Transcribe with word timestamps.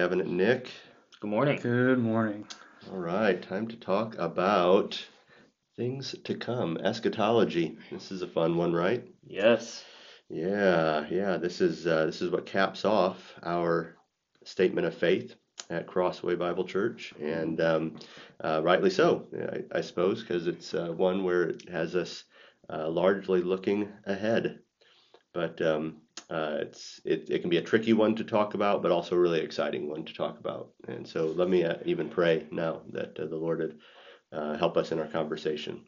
morning, 0.00 0.18
Gavin 0.18 0.26
and 0.26 0.36
Nick. 0.38 0.70
Good 1.20 1.30
morning. 1.30 1.60
Good 1.60 1.98
morning. 1.98 2.46
All 2.90 2.96
right, 2.96 3.40
time 3.42 3.68
to 3.68 3.76
talk 3.76 4.16
about 4.18 4.98
things 5.76 6.14
to 6.24 6.34
come, 6.36 6.78
eschatology. 6.78 7.76
This 7.92 8.10
is 8.10 8.22
a 8.22 8.26
fun 8.26 8.56
one, 8.56 8.72
right? 8.72 9.06
Yes. 9.26 9.84
Yeah, 10.30 11.04
yeah. 11.10 11.36
This 11.36 11.60
is 11.60 11.86
uh, 11.86 12.06
this 12.06 12.22
is 12.22 12.30
what 12.30 12.46
caps 12.46 12.86
off 12.86 13.34
our 13.42 13.96
statement 14.44 14.86
of 14.86 14.94
faith 14.94 15.34
at 15.68 15.86
Crossway 15.86 16.34
Bible 16.34 16.64
Church, 16.64 17.12
and 17.20 17.60
um, 17.60 17.96
uh, 18.42 18.62
rightly 18.64 18.90
so, 18.90 19.26
I, 19.52 19.78
I 19.78 19.80
suppose, 19.82 20.22
because 20.22 20.46
it's 20.46 20.72
uh, 20.72 20.94
one 20.96 21.24
where 21.24 21.42
it 21.42 21.68
has 21.68 21.94
us 21.94 22.24
uh, 22.70 22.88
largely 22.88 23.42
looking 23.42 23.90
ahead. 24.06 24.60
But 25.34 25.60
um, 25.60 25.98
uh, 26.30 26.58
it's 26.60 27.00
it, 27.04 27.28
it 27.28 27.40
can 27.40 27.50
be 27.50 27.56
a 27.56 27.62
tricky 27.62 27.92
one 27.92 28.14
to 28.14 28.24
talk 28.24 28.54
about, 28.54 28.82
but 28.82 28.92
also 28.92 29.16
a 29.16 29.18
really 29.18 29.40
exciting 29.40 29.88
one 29.88 30.04
to 30.04 30.14
talk 30.14 30.38
about. 30.38 30.70
And 30.86 31.06
so 31.06 31.26
let 31.26 31.48
me 31.48 31.64
uh, 31.64 31.76
even 31.84 32.08
pray 32.08 32.46
now 32.50 32.82
that 32.92 33.18
uh, 33.18 33.26
the 33.26 33.36
Lord 33.36 33.58
would 33.58 33.78
uh, 34.32 34.56
help 34.56 34.76
us 34.76 34.92
in 34.92 35.00
our 35.00 35.08
conversation. 35.08 35.84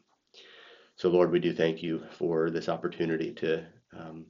So 0.97 1.09
Lord, 1.09 1.31
we 1.31 1.39
do 1.39 1.53
thank 1.53 1.81
you 1.81 2.03
for 2.17 2.49
this 2.49 2.69
opportunity 2.69 3.31
to 3.35 3.65
um, 3.97 4.25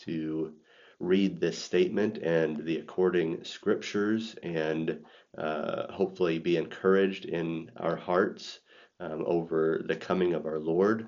to 0.00 0.54
read 1.00 1.38
this 1.38 1.58
statement 1.58 2.18
and 2.18 2.64
the 2.64 2.78
according 2.78 3.44
scriptures, 3.44 4.34
and 4.42 5.04
uh, 5.36 5.92
hopefully 5.92 6.38
be 6.40 6.56
encouraged 6.56 7.24
in 7.26 7.70
our 7.76 7.94
hearts 7.94 8.58
um, 8.98 9.22
over 9.24 9.82
the 9.86 9.94
coming 9.94 10.34
of 10.34 10.46
our 10.46 10.58
Lord. 10.58 11.06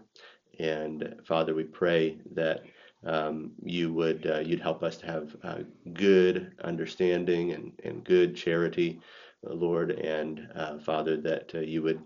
And 0.61 1.17
Father, 1.25 1.55
we 1.55 1.65
pray 1.65 2.21
that 2.35 2.63
um, 3.05 3.53
you 3.65 3.93
would 3.95 4.27
uh, 4.27 4.41
you'd 4.41 4.61
help 4.61 4.83
us 4.83 4.97
to 4.99 5.07
have 5.07 5.37
uh, 5.43 5.59
good 5.95 6.53
understanding 6.65 7.53
and, 7.53 7.73
and 7.85 8.05
good 8.05 8.37
charity, 8.37 9.01
uh, 9.49 9.55
Lord, 9.55 9.93
and 9.93 10.49
uh, 10.55 10.79
Father, 10.79 11.17
that 11.23 11.53
uh, 11.55 11.61
you 11.61 11.83
would 11.83 12.03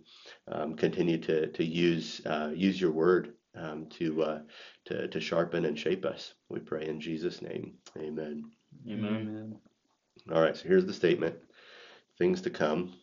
um, 0.49 0.75
continue 0.77 1.19
to 1.19 1.49
to 1.49 1.65
use 1.65 2.21
uh, 2.27 2.53
use 2.55 2.81
your 2.81 2.93
word 2.93 3.35
um, 3.57 3.87
to 3.99 4.43
to 4.87 5.09
to 5.09 5.21
sharpen 5.21 5.65
and 5.65 5.79
shape 5.79 6.05
us. 6.05 6.35
We 6.49 6.61
pray 6.61 6.87
in 6.87 7.01
Jesus' 7.01 7.43
name, 7.43 7.75
Amen. 7.99 8.45
Amen. 8.89 9.29
Amen. 9.29 9.57
All 10.33 10.43
right, 10.43 10.57
so 10.57 10.69
here's 10.69 10.87
the 10.87 10.95
statement: 10.95 11.37
things 12.19 12.41
to 12.43 12.51
come. 12.51 12.95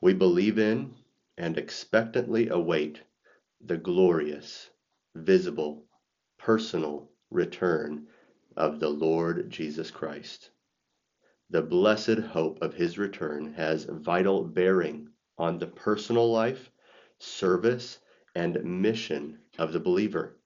We 0.00 0.14
believe 0.14 0.58
in 0.58 0.94
and 1.38 1.58
expectantly 1.58 2.48
await 2.50 3.00
the 3.64 3.78
glorious, 3.78 4.70
visible 5.16 5.85
personal 6.46 7.10
return 7.28 8.06
of 8.56 8.78
the 8.78 8.88
Lord 8.88 9.50
Jesus 9.50 9.90
Christ. 9.90 10.50
The 11.50 11.60
blessed 11.60 12.20
hope 12.20 12.62
of 12.62 12.72
his 12.72 12.98
return 12.98 13.52
has 13.54 13.82
vital 13.82 14.44
bearing 14.44 15.08
on 15.36 15.58
the 15.58 15.66
personal 15.66 16.30
life, 16.30 16.70
service, 17.18 17.98
and 18.36 18.62
mission 18.62 19.40
of 19.58 19.72
the 19.72 19.80
believer. 19.80 20.36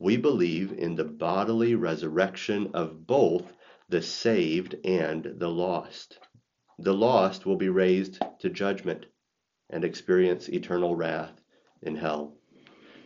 We 0.00 0.16
believe 0.16 0.72
in 0.72 0.96
the 0.96 1.04
bodily 1.04 1.76
resurrection 1.76 2.72
of 2.74 3.06
both 3.06 3.52
the 3.88 4.02
saved 4.02 4.74
and 4.84 5.34
the 5.38 5.50
lost. 5.50 6.18
The 6.80 6.94
lost 6.94 7.46
will 7.46 7.54
be 7.54 7.68
raised 7.68 8.20
to 8.40 8.50
judgment 8.50 9.06
and 9.70 9.84
experience 9.84 10.48
eternal 10.48 10.96
wrath 10.96 11.40
in 11.80 11.94
hell. 11.94 12.34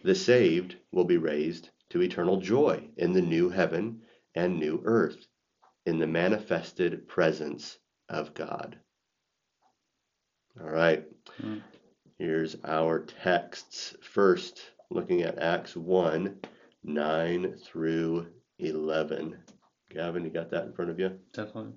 The 0.03 0.15
saved 0.15 0.77
will 0.93 1.05
be 1.05 1.19
raised 1.19 1.69
to 1.91 2.03
eternal 2.03 2.41
joy 2.41 2.89
in 2.97 3.13
the 3.13 3.23
new 3.23 3.49
heaven 3.49 4.03
and 4.35 4.59
new 4.59 4.81
earth, 4.85 5.27
in 5.85 5.99
the 5.99 6.07
manifested 6.07 7.07
presence 7.09 7.79
of 8.09 8.35
God. 8.35 8.79
All 10.61 10.69
right, 10.71 11.05
Mm. 11.41 11.63
here's 12.19 12.57
our 12.65 13.01
texts. 13.01 13.95
First, 14.03 14.61
looking 14.91 15.23
at 15.23 15.39
Acts 15.39 15.77
1 15.77 16.41
9 16.83 17.57
through 17.57 18.27
11. 18.59 19.37
Gavin, 19.91 20.25
you 20.25 20.31
got 20.31 20.51
that 20.51 20.65
in 20.65 20.73
front 20.73 20.91
of 20.91 20.99
you? 21.01 21.19
Definitely. 21.33 21.73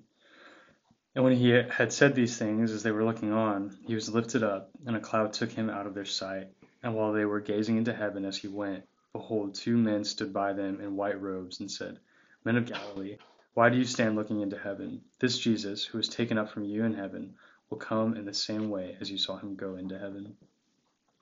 And 1.14 1.24
when 1.24 1.36
he 1.36 1.50
had 1.50 1.92
said 1.92 2.14
these 2.14 2.38
things, 2.38 2.70
as 2.70 2.82
they 2.84 2.92
were 2.92 3.04
looking 3.04 3.32
on, 3.32 3.76
he 3.86 3.94
was 3.94 4.08
lifted 4.08 4.44
up, 4.44 4.70
and 4.86 4.96
a 4.96 5.00
cloud 5.00 5.32
took 5.32 5.50
him 5.50 5.68
out 5.68 5.86
of 5.86 5.94
their 5.94 6.04
sight. 6.04 6.48
And 6.82 6.94
while 6.94 7.12
they 7.12 7.24
were 7.24 7.40
gazing 7.40 7.76
into 7.76 7.92
heaven 7.92 8.24
as 8.24 8.36
he 8.36 8.46
went, 8.48 8.84
behold, 9.12 9.54
two 9.54 9.76
men 9.76 10.04
stood 10.04 10.32
by 10.32 10.52
them 10.52 10.80
in 10.80 10.96
white 10.96 11.20
robes, 11.20 11.60
and 11.60 11.70
said, 11.70 11.98
Men 12.44 12.56
of 12.56 12.66
Galilee, 12.66 13.16
why 13.54 13.68
do 13.68 13.76
you 13.76 13.84
stand 13.84 14.16
looking 14.16 14.40
into 14.40 14.58
heaven? 14.58 15.02
This 15.18 15.38
Jesus, 15.38 15.84
who 15.84 15.98
was 15.98 16.08
taken 16.08 16.38
up 16.38 16.50
from 16.50 16.64
you 16.64 16.84
in 16.84 16.94
heaven, 16.94 17.34
will 17.68 17.78
come 17.78 18.16
in 18.16 18.24
the 18.24 18.34
same 18.34 18.70
way 18.70 18.96
as 19.00 19.10
you 19.10 19.18
saw 19.18 19.36
him 19.36 19.54
go 19.54 19.76
into 19.76 19.98
heaven. 19.98 20.36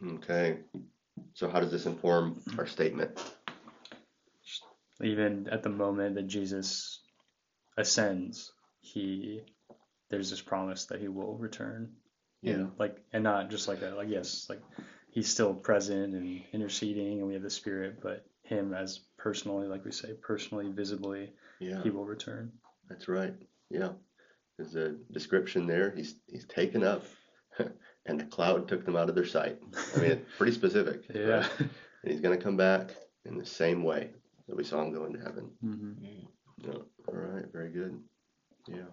Okay, 0.06 0.58
so 1.34 1.48
how 1.48 1.60
does 1.60 1.70
this 1.70 1.86
inform 1.86 2.40
our 2.58 2.66
statement? 2.66 3.18
Even 5.02 5.48
at 5.50 5.62
the 5.62 5.68
moment 5.68 6.16
that 6.16 6.26
Jesus 6.26 7.00
ascends, 7.76 8.52
he 8.80 9.42
there's 10.08 10.30
this 10.30 10.40
promise 10.40 10.86
that 10.86 11.00
he 11.00 11.08
will 11.08 11.36
return. 11.36 11.92
Yeah. 12.42 12.54
And 12.54 12.72
like 12.78 12.96
and 13.12 13.24
not 13.24 13.50
just 13.50 13.68
like 13.68 13.82
a 13.82 13.94
like 13.96 14.08
yes, 14.08 14.46
like 14.48 14.60
he's 15.18 15.28
still 15.28 15.52
present 15.52 16.14
and 16.14 16.40
interceding 16.52 17.18
and 17.18 17.26
we 17.26 17.34
have 17.34 17.42
the 17.42 17.50
spirit, 17.50 17.98
but 18.00 18.24
him 18.44 18.72
as 18.72 19.00
personally, 19.16 19.66
like 19.66 19.84
we 19.84 19.90
say, 19.90 20.12
personally, 20.22 20.70
visibly, 20.70 21.32
Yeah. 21.58 21.82
he 21.82 21.90
will 21.90 22.04
return. 22.06 22.52
That's 22.88 23.08
right. 23.08 23.34
Yeah. 23.68 23.90
There's 24.56 24.76
a 24.76 24.94
description 25.10 25.66
there. 25.66 25.90
He's 25.96 26.14
he's 26.28 26.44
taken 26.46 26.84
up, 26.84 27.02
and 28.06 28.20
the 28.20 28.24
cloud 28.26 28.68
took 28.68 28.84
them 28.84 28.94
out 28.96 29.08
of 29.08 29.14
their 29.16 29.26
sight. 29.26 29.58
I 29.94 29.98
mean, 30.00 30.10
it's 30.12 30.36
pretty 30.38 30.52
specific. 30.52 31.02
Yeah. 31.14 31.40
right? 31.40 31.50
And 31.60 32.12
he's 32.12 32.20
going 32.20 32.36
to 32.38 32.42
come 32.42 32.56
back 32.56 32.90
in 33.24 33.36
the 33.38 33.44
same 33.46 33.82
way 33.82 34.10
that 34.46 34.56
we 34.56 34.62
saw 34.64 34.82
him 34.82 34.92
go 34.92 35.04
into 35.04 35.18
heaven. 35.18 35.50
hmm 35.60 35.92
Yeah. 36.58 36.78
All 37.08 37.14
right. 37.14 37.44
Very 37.52 37.70
good. 37.70 37.98
Yeah. 38.68 38.90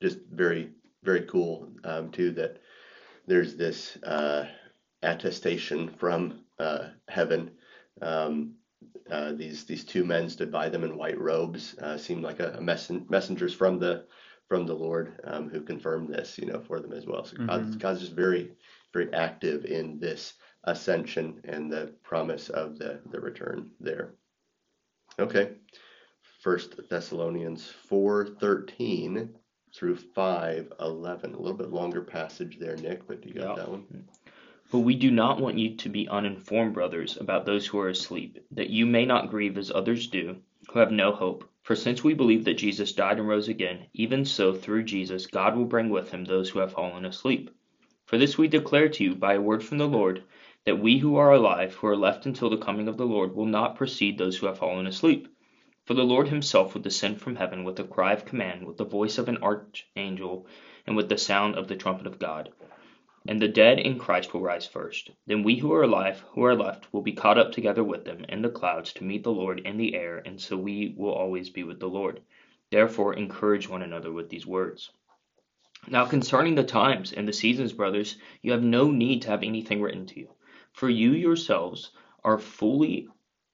Just 0.00 0.18
very 0.30 0.70
very 1.04 1.22
cool 1.22 1.68
um, 1.84 2.10
too 2.10 2.32
that 2.32 2.58
there's 3.28 3.54
this 3.56 3.96
uh, 4.04 4.44
attestation 5.02 5.88
from 5.88 6.40
uh, 6.58 6.88
heaven. 7.08 7.50
Um, 8.00 8.54
uh, 9.10 9.32
these 9.32 9.64
these 9.64 9.84
two 9.84 10.04
men 10.04 10.28
stood 10.28 10.50
by 10.50 10.68
them 10.68 10.84
in 10.84 10.96
white 10.96 11.18
robes. 11.20 11.76
Uh, 11.78 11.96
seemed 11.98 12.22
like 12.22 12.40
a, 12.40 12.52
a 12.52 12.60
messen- 12.60 13.08
messengers 13.10 13.54
from 13.54 13.78
the 13.78 14.06
from 14.48 14.66
the 14.66 14.74
Lord 14.74 15.18
um, 15.24 15.48
who 15.48 15.62
confirmed 15.62 16.12
this, 16.12 16.36
you 16.38 16.46
know, 16.46 16.60
for 16.60 16.80
them 16.80 16.92
as 16.92 17.06
well. 17.06 17.24
So 17.24 17.36
God's, 17.46 17.76
Mhm. 17.76 17.78
God's 17.78 18.00
just 18.00 18.12
very 18.12 18.52
very 18.92 19.12
active 19.14 19.64
in 19.64 19.98
this 19.98 20.34
ascension 20.64 21.40
and 21.44 21.72
the 21.72 21.94
promise 22.02 22.48
of 22.50 22.78
the 22.78 23.00
the 23.10 23.20
return 23.20 23.70
there. 23.80 24.14
Okay, 25.18 25.52
First 26.40 26.88
Thessalonians 26.88 27.68
four 27.88 28.26
thirteen 28.26 29.34
through 29.74 29.96
five 29.96 30.72
eleven. 30.80 31.34
A 31.34 31.38
little 31.40 31.56
bit 31.56 31.70
longer 31.70 32.02
passage 32.02 32.58
there, 32.58 32.76
Nick, 32.76 33.06
but 33.06 33.24
you 33.24 33.32
got 33.34 33.56
Yeah. 33.56 33.62
that 33.64 33.70
one. 33.70 33.84
But 34.72 34.78
we 34.78 34.94
do 34.94 35.10
not 35.10 35.38
want 35.38 35.58
you 35.58 35.76
to 35.76 35.90
be 35.90 36.08
uninformed, 36.08 36.72
brothers, 36.72 37.18
about 37.20 37.44
those 37.44 37.66
who 37.66 37.78
are 37.78 37.90
asleep, 37.90 38.38
that 38.52 38.70
you 38.70 38.86
may 38.86 39.04
not 39.04 39.28
grieve 39.28 39.58
as 39.58 39.70
others 39.70 40.06
do, 40.06 40.38
who 40.70 40.78
have 40.78 40.90
no 40.90 41.12
hope. 41.12 41.44
For 41.62 41.76
since 41.76 42.02
we 42.02 42.14
believe 42.14 42.44
that 42.44 42.54
Jesus 42.54 42.94
died 42.94 43.18
and 43.18 43.28
rose 43.28 43.48
again, 43.48 43.88
even 43.92 44.24
so 44.24 44.54
through 44.54 44.84
Jesus 44.84 45.26
God 45.26 45.58
will 45.58 45.66
bring 45.66 45.90
with 45.90 46.10
him 46.10 46.24
those 46.24 46.48
who 46.48 46.60
have 46.60 46.72
fallen 46.72 47.04
asleep. 47.04 47.50
For 48.06 48.16
this 48.16 48.38
we 48.38 48.48
declare 48.48 48.88
to 48.88 49.04
you 49.04 49.14
by 49.14 49.34
a 49.34 49.42
word 49.42 49.62
from 49.62 49.76
the 49.76 49.86
Lord, 49.86 50.22
that 50.64 50.80
we 50.80 50.96
who 50.96 51.16
are 51.16 51.32
alive, 51.32 51.74
who 51.74 51.88
are 51.88 51.94
left 51.96 52.24
until 52.24 52.48
the 52.48 52.56
coming 52.56 52.88
of 52.88 52.96
the 52.96 53.04
Lord, 53.04 53.36
will 53.36 53.44
not 53.44 53.76
precede 53.76 54.16
those 54.16 54.38
who 54.38 54.46
have 54.46 54.56
fallen 54.56 54.86
asleep. 54.86 55.28
For 55.84 55.92
the 55.92 56.02
Lord 56.02 56.28
himself 56.28 56.72
will 56.72 56.80
descend 56.80 57.20
from 57.20 57.36
heaven 57.36 57.64
with 57.64 57.78
a 57.78 57.84
cry 57.84 58.14
of 58.14 58.24
command, 58.24 58.66
with 58.66 58.78
the 58.78 58.86
voice 58.86 59.18
of 59.18 59.28
an 59.28 59.36
archangel, 59.42 60.46
and 60.86 60.96
with 60.96 61.10
the 61.10 61.18
sound 61.18 61.56
of 61.56 61.68
the 61.68 61.76
trumpet 61.76 62.06
of 62.06 62.18
God. 62.18 62.48
And 63.26 63.40
the 63.40 63.48
dead 63.48 63.78
in 63.78 63.98
Christ 63.98 64.34
will 64.34 64.40
rise 64.40 64.66
first. 64.66 65.10
Then 65.26 65.42
we 65.42 65.56
who 65.56 65.72
are 65.72 65.84
alive, 65.84 66.24
who 66.32 66.44
are 66.44 66.56
left, 66.56 66.92
will 66.92 67.02
be 67.02 67.12
caught 67.12 67.38
up 67.38 67.52
together 67.52 67.84
with 67.84 68.04
them 68.04 68.24
in 68.28 68.42
the 68.42 68.50
clouds 68.50 68.92
to 68.94 69.04
meet 69.04 69.22
the 69.22 69.30
Lord 69.30 69.60
in 69.60 69.76
the 69.76 69.94
air, 69.94 70.22
and 70.24 70.40
so 70.40 70.56
we 70.56 70.94
will 70.96 71.12
always 71.12 71.48
be 71.48 71.62
with 71.62 71.78
the 71.78 71.88
Lord. 71.88 72.20
Therefore, 72.70 73.14
encourage 73.14 73.68
one 73.68 73.82
another 73.82 74.12
with 74.12 74.28
these 74.28 74.46
words. 74.46 74.90
Now, 75.88 76.06
concerning 76.06 76.54
the 76.54 76.64
times 76.64 77.12
and 77.12 77.26
the 77.26 77.32
seasons, 77.32 77.72
brothers, 77.72 78.16
you 78.40 78.52
have 78.52 78.62
no 78.62 78.90
need 78.90 79.22
to 79.22 79.28
have 79.28 79.42
anything 79.42 79.82
written 79.82 80.06
to 80.06 80.20
you. 80.20 80.28
For 80.72 80.88
you 80.88 81.12
yourselves 81.12 81.90
are 82.24 82.38
fully 82.38 83.08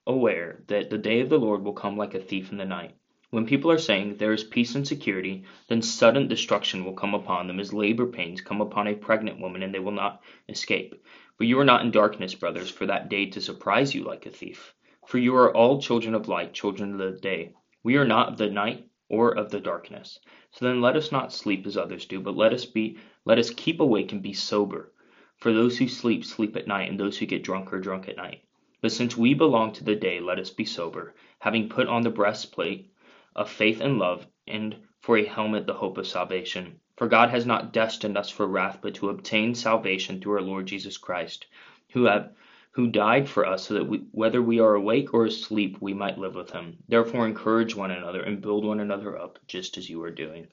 aware 0.07 0.63
that 0.69 0.91
the 0.91 0.99
day 0.99 1.21
of 1.21 1.29
the 1.29 1.39
Lord 1.39 1.65
will 1.65 1.73
come 1.73 1.97
like 1.97 2.15
a 2.15 2.21
thief 2.21 2.53
in 2.53 2.59
the 2.59 2.65
night. 2.65 2.95
When 3.31 3.45
people 3.45 3.71
are 3.71 3.79
saying 3.79 4.17
there 4.17 4.33
is 4.33 4.43
peace 4.43 4.75
and 4.75 4.89
security, 4.89 5.45
then 5.69 5.83
sudden 5.83 6.29
destruction 6.29 6.83
will 6.83 6.95
come 6.95 7.13
upon 7.13 7.47
them 7.47 7.61
as 7.61 7.75
labor 7.75 8.07
pains 8.07 8.41
come 8.41 8.63
upon 8.63 8.87
a 8.87 8.95
pregnant 8.95 9.39
woman, 9.39 9.63
and 9.63 9.75
they 9.75 9.81
will 9.81 9.93
not 9.93 10.23
escape. 10.49 10.95
But 11.37 11.47
you 11.47 11.61
are 11.61 11.65
not 11.65 11.83
in 11.83 11.91
darkness, 11.91 12.35
brothers, 12.35 12.71
for 12.71 12.87
that 12.87 13.11
day 13.11 13.27
to 13.27 13.43
surprise 13.43 13.95
you 13.95 14.03
like 14.03 14.25
a 14.25 14.31
thief. 14.31 14.75
For 15.07 15.19
you 15.19 15.37
are 15.37 15.55
all 15.55 15.79
children 15.79 16.15
of 16.15 16.27
light, 16.27 16.55
children 16.55 16.93
of 16.93 16.99
the 16.99 17.21
day. 17.21 17.53
We 17.83 17.97
are 17.97 18.07
not 18.07 18.29
of 18.31 18.39
the 18.39 18.49
night 18.49 18.89
or 19.11 19.37
of 19.37 19.51
the 19.51 19.61
darkness. 19.61 20.19
So 20.51 20.65
then 20.65 20.81
let 20.81 20.97
us 20.97 21.13
not 21.13 21.31
sleep 21.31 21.67
as 21.67 21.77
others 21.77 22.07
do, 22.07 22.21
but 22.21 22.35
let 22.35 22.55
us 22.55 22.65
be 22.65 22.97
let 23.27 23.39
us 23.39 23.51
keep 23.51 23.81
awake 23.81 24.11
and 24.11 24.23
be 24.23 24.33
sober. 24.33 24.91
For 25.37 25.53
those 25.53 25.77
who 25.77 25.87
sleep 25.87 26.25
sleep 26.25 26.57
at 26.57 26.67
night, 26.67 26.89
and 26.89 26.99
those 26.99 27.19
who 27.19 27.27
get 27.27 27.45
drunk 27.45 27.75
are 27.75 27.79
drunk 27.79 28.09
at 28.09 28.17
night. 28.17 28.43
But 28.81 28.93
since 28.93 29.19
we 29.19 29.35
belong 29.35 29.73
to 29.73 29.85
the 29.85 29.97
day, 29.97 30.19
let 30.19 30.39
us 30.39 30.49
be 30.49 30.65
sober, 30.65 31.15
having 31.41 31.69
put 31.69 31.89
on 31.89 32.05
the 32.05 32.11
breastplate 32.11 32.91
of 33.39 33.49
faith 33.49 33.81
and 33.81 33.99
love, 33.99 34.27
and 34.49 34.77
for 35.01 35.17
a 35.17 35.25
helmet 35.25 35.67
the 35.67 35.73
hope 35.73 35.97
of 35.97 36.07
salvation. 36.07 36.81
For 36.97 37.07
God 37.07 37.31
has 37.31 37.47
not 37.47 37.73
destined 37.73 38.19
us 38.19 38.29
for 38.29 38.47
wrath, 38.47 38.81
but 38.83 38.97
to 38.97 39.11
obtain 39.11 39.55
salvation 39.55 40.21
through 40.21 40.35
our 40.35 40.43
Lord 40.43 40.67
Jesus 40.67 40.99
Christ, 40.99 41.47
who 41.93 42.05
have 42.05 42.35
who 42.73 42.89
died 42.89 43.29
for 43.29 43.47
us 43.47 43.67
so 43.67 43.75
that 43.75 43.85
we, 43.85 44.07
whether 44.13 44.43
we 44.43 44.61
are 44.61 44.75
awake 44.75 45.15
or 45.15 45.25
asleep, 45.25 45.79
we 45.81 45.95
might 45.95 46.19
live 46.19 46.35
with 46.35 46.51
him. 46.51 46.79
Therefore, 46.89 47.27
encourage 47.27 47.75
one 47.75 47.91
another 47.91 48.23
and 48.23 48.41
build 48.41 48.65
one 48.65 48.81
another 48.81 49.19
up, 49.19 49.39
just 49.47 49.79
as 49.79 49.89
you 49.89 50.03
are 50.03 50.11
doing. 50.11 50.47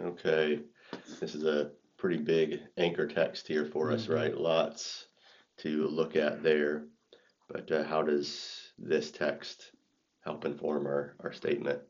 Okay, 0.00 0.60
this 1.20 1.34
is 1.34 1.44
a 1.44 1.70
pretty 1.96 2.18
big 2.18 2.60
anchor 2.76 3.06
text 3.06 3.46
here 3.46 3.64
for 3.64 3.92
us, 3.92 4.06
Mhm. 4.06 4.14
right? 4.14 4.36
Lots 4.36 5.08
to 5.58 5.86
look 5.88 6.16
at 6.16 6.42
there. 6.42 6.86
But 7.48 7.70
uh, 7.70 7.84
how 7.84 8.02
does 8.02 8.72
this 8.78 9.10
text 9.10 9.72
help 10.20 10.44
inform 10.44 10.86
our, 10.86 11.14
our 11.20 11.32
statement? 11.32 11.80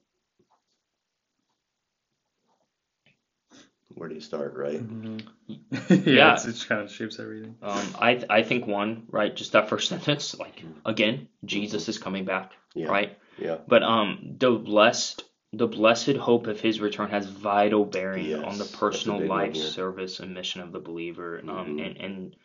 Where 3.89 4.09
do 4.09 4.15
you 4.15 4.21
start, 4.21 4.55
right? 4.55 4.81
Mhm. 4.83 5.23
Yeah. 5.89 5.97
yeah, 6.07 6.33
it's, 6.35 6.45
it 6.47 6.53
just 6.53 6.69
kind 6.69 6.81
of 6.81 6.91
shapes 6.91 7.19
everything. 7.19 7.57
Um, 7.63 7.87
I 7.99 8.15
th- 8.15 8.27
I 8.31 8.43
think 8.43 8.67
one 8.67 9.07
right, 9.11 9.35
just 9.35 9.53
that 9.53 9.69
first 9.69 9.89
sentence, 9.95 10.37
like 10.39 10.63
again, 10.85 11.29
Jesus 11.45 11.89
is 11.89 11.99
coming 11.99 12.25
back, 12.25 12.53
Yeah. 12.75 12.89
right? 12.89 13.19
Yeah. 13.39 13.59
But 13.69 13.83
um, 13.83 14.37
the 14.39 14.53
blessed 14.53 15.25
the 15.53 15.69
blessed 15.69 16.17
hope 16.17 16.47
of 16.49 16.61
His 16.61 16.81
return 16.81 17.11
has 17.11 17.27
vital 17.27 17.85
bearing 17.85 18.27
Yes, 18.27 18.43
on 18.45 18.59
the 18.59 18.65
personal 18.65 19.21
life, 19.25 19.55
service, 19.57 20.19
and 20.19 20.35
mission 20.35 20.61
of 20.63 20.73
the 20.73 20.81
believer. 20.81 21.41
Um, 21.47 21.49
Mhm. 21.77 21.87
and 21.87 21.97
and 21.99 22.37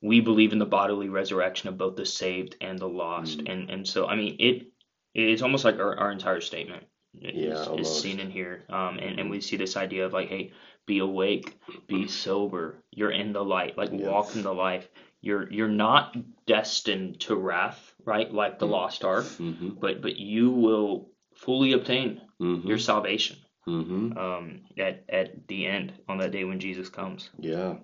we 0.00 0.20
believe 0.20 0.52
in 0.52 0.58
the 0.58 0.66
bodily 0.66 1.08
resurrection 1.08 1.68
of 1.68 1.78
both 1.78 1.96
the 1.96 2.06
saved 2.06 2.56
and 2.60 2.78
the 2.78 2.88
lost. 2.88 3.38
Mhm. 3.38 3.52
And 3.52 3.70
and 3.70 3.86
so 3.88 4.06
I 4.06 4.16
mean 4.16 4.36
it 4.40 4.66
it's 5.14 5.42
almost 5.42 5.64
like 5.64 5.78
our, 5.78 5.96
our 5.98 6.10
entire 6.12 6.40
statement 6.40 6.84
is, 7.22 7.34
Yeah, 7.34 7.74
is 7.76 8.00
seen 8.02 8.20
in 8.20 8.30
here. 8.30 8.64
Um, 8.68 8.98
and, 8.98 9.18
and 9.20 9.30
we 9.30 9.40
see 9.40 9.56
this 9.56 9.76
idea 9.76 10.04
of 10.04 10.12
like, 10.12 10.28
hey, 10.28 10.52
be 10.86 10.98
awake, 11.00 11.58
be 11.86 12.08
sober. 12.08 12.82
You're 12.90 13.10
in 13.10 13.32
the 13.32 13.44
light. 13.44 13.76
Like 13.76 13.90
Yeah. 13.92 14.08
walk 14.08 14.34
in 14.36 14.42
the 14.42 14.54
life. 14.54 14.88
You're 15.20 15.50
you're 15.52 15.68
not 15.68 16.16
destined 16.46 17.20
to 17.22 17.34
wrath, 17.34 17.94
right? 18.04 18.32
Like 18.32 18.58
the 18.58 18.66
Mhm. 18.66 18.70
lost 18.70 19.04
are, 19.04 19.22
Mm-hmm. 19.22 19.70
but 19.80 20.00
but 20.00 20.16
you 20.16 20.50
will 20.50 21.10
fully 21.34 21.72
obtain 21.72 22.20
Mm-hmm. 22.40 22.68
your 22.68 22.78
salvation 22.78 23.36
Mm-hmm. 23.66 24.16
um, 24.16 24.60
at 24.78 25.04
at 25.08 25.48
the 25.48 25.66
end 25.66 25.92
on 26.08 26.18
that 26.18 26.30
day 26.32 26.44
when 26.44 26.60
Jesus 26.60 26.88
comes. 26.88 27.30
Yeah, 27.38 27.78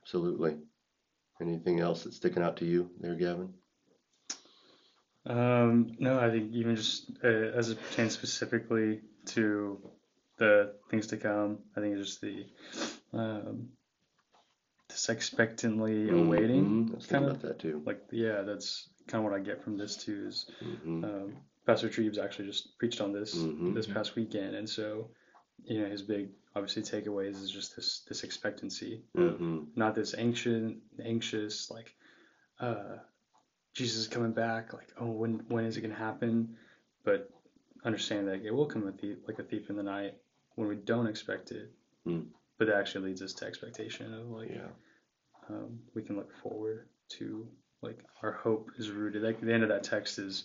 absolutely. 0.00 0.58
Anything 1.40 1.78
else 1.78 2.02
that's 2.04 2.16
sticking 2.16 2.42
out 2.42 2.56
to 2.56 2.64
you 2.64 2.90
there, 3.00 3.14
Gavin? 3.14 3.54
Um, 5.26 5.92
no, 5.98 6.18
I 6.18 6.30
think 6.30 6.52
even 6.54 6.74
just 6.76 7.10
uh, 7.22 7.28
as 7.28 7.70
it 7.70 7.80
pertains 7.80 8.14
specifically 8.14 9.00
to 9.26 9.78
the 10.38 10.74
things 10.90 11.06
to 11.08 11.16
come, 11.16 11.58
I 11.76 11.80
think 11.80 11.96
it's 11.96 12.08
just 12.08 12.20
the 12.20 12.46
um, 13.12 13.68
this 14.88 15.08
expectantly 15.08 16.10
awaiting 16.10 16.64
Mhm. 16.86 16.92
I 16.92 16.94
was 16.96 17.06
thinking 17.06 17.10
kind 17.10 17.24
about 17.24 17.36
of 17.36 17.42
that 17.42 17.58
too. 17.58 17.82
like 17.84 18.02
yeah, 18.10 18.42
that's 18.42 18.88
kind 19.06 19.24
of 19.24 19.30
what 19.30 19.38
I 19.38 19.42
get 19.42 19.62
from 19.62 19.76
this 19.76 19.96
too. 19.96 20.26
Is 20.26 20.50
Mm-hmm. 20.62 21.04
um, 21.04 21.36
Pastor 21.66 21.88
Treves 21.88 22.18
actually 22.18 22.46
just 22.46 22.78
preached 22.78 23.00
on 23.00 23.12
this 23.12 23.34
Mhm. 23.36 23.74
this 23.74 23.86
past 23.86 24.14
weekend, 24.16 24.54
and 24.56 24.68
so 24.68 25.10
you 25.64 25.80
know 25.80 25.88
his 25.88 26.02
big 26.02 26.30
obviously 26.54 26.82
takeaways 26.82 27.40
is 27.42 27.50
just 27.50 27.76
this 27.76 28.00
this 28.08 28.24
expectancy 28.24 29.04
of 29.14 29.34
Mm-hmm. 29.34 29.64
not 29.76 29.94
this 29.94 30.14
anxious 30.14 30.72
anxious 31.02 31.70
like 31.70 31.94
uh 32.60 32.96
Jesus 33.74 33.98
is 33.98 34.08
coming 34.08 34.32
back 34.32 34.72
like 34.72 34.88
oh 34.98 35.10
when 35.10 35.40
when 35.48 35.64
is 35.66 35.76
it 35.76 35.82
gonna 35.82 35.94
happen 35.94 36.56
but 37.04 37.30
understand 37.84 38.26
that 38.28 38.44
it 38.44 38.50
will 38.52 38.66
come 38.66 38.86
a 38.88 38.92
thief, 38.92 39.18
like 39.28 39.38
a 39.38 39.42
thief 39.44 39.70
in 39.70 39.76
the 39.76 39.82
night 39.82 40.14
when 40.58 40.68
we 40.68 40.76
don't 40.76 41.06
expect 41.06 41.50
it 41.52 41.70
Mm. 42.06 42.26
but 42.58 42.66
that 42.68 42.76
actually 42.76 43.06
leads 43.08 43.22
us 43.22 43.32
to 43.34 43.44
expectation 43.46 44.14
of 44.14 44.28
like 44.30 44.50
Yeah. 44.50 44.70
um, 45.50 45.80
we 45.94 46.02
can 46.02 46.16
look 46.16 46.32
forward 46.42 46.88
to 47.16 47.46
like 47.82 47.98
our 48.22 48.32
hope 48.32 48.70
is 48.78 48.90
rooted 48.90 49.22
like 49.22 49.40
the 49.40 49.52
end 49.52 49.62
of 49.62 49.68
that 49.68 49.84
text 49.84 50.18
is 50.18 50.44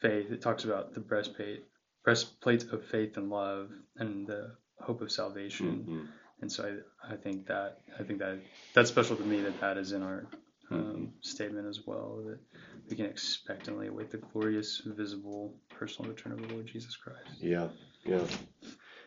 faith 0.00 0.30
it 0.30 0.40
talks 0.42 0.64
about 0.64 0.92
the 0.94 1.00
breastplate 1.00 1.64
breastplate 2.04 2.64
of 2.74 2.84
faith 2.84 3.16
and 3.16 3.30
love 3.30 3.70
and 3.96 4.26
the 4.26 4.42
hope 4.80 5.00
of 5.02 5.10
salvation 5.10 5.72
Mm-hmm. 5.88 6.04
and 6.40 6.50
so 6.52 6.60
I, 6.68 7.14
I 7.14 7.16
think 7.16 7.46
that 7.46 7.78
I 7.98 8.02
think 8.02 8.18
that 8.20 8.38
that's 8.74 8.90
special 8.90 9.16
to 9.16 9.22
me 9.32 9.40
that 9.42 9.60
that 9.60 9.76
is 9.78 9.92
in 9.92 10.02
our 10.02 10.20
um, 10.70 10.78
Mm-hmm. 10.78 11.04
statement 11.20 11.66
as 11.66 11.80
well 11.86 12.22
that 12.26 12.38
we 12.88 12.96
can 12.96 13.06
expectantly 13.06 13.86
await 13.88 14.10
the 14.10 14.18
glorious, 14.18 14.82
visible, 14.84 15.54
personal 15.78 16.10
return 16.10 16.32
of 16.32 16.40
the 16.42 16.48
Lord 16.54 16.66
Jesus 16.66 16.94
Christ. 16.96 17.40
Yeah, 17.40 17.68
yeah. 18.04 18.24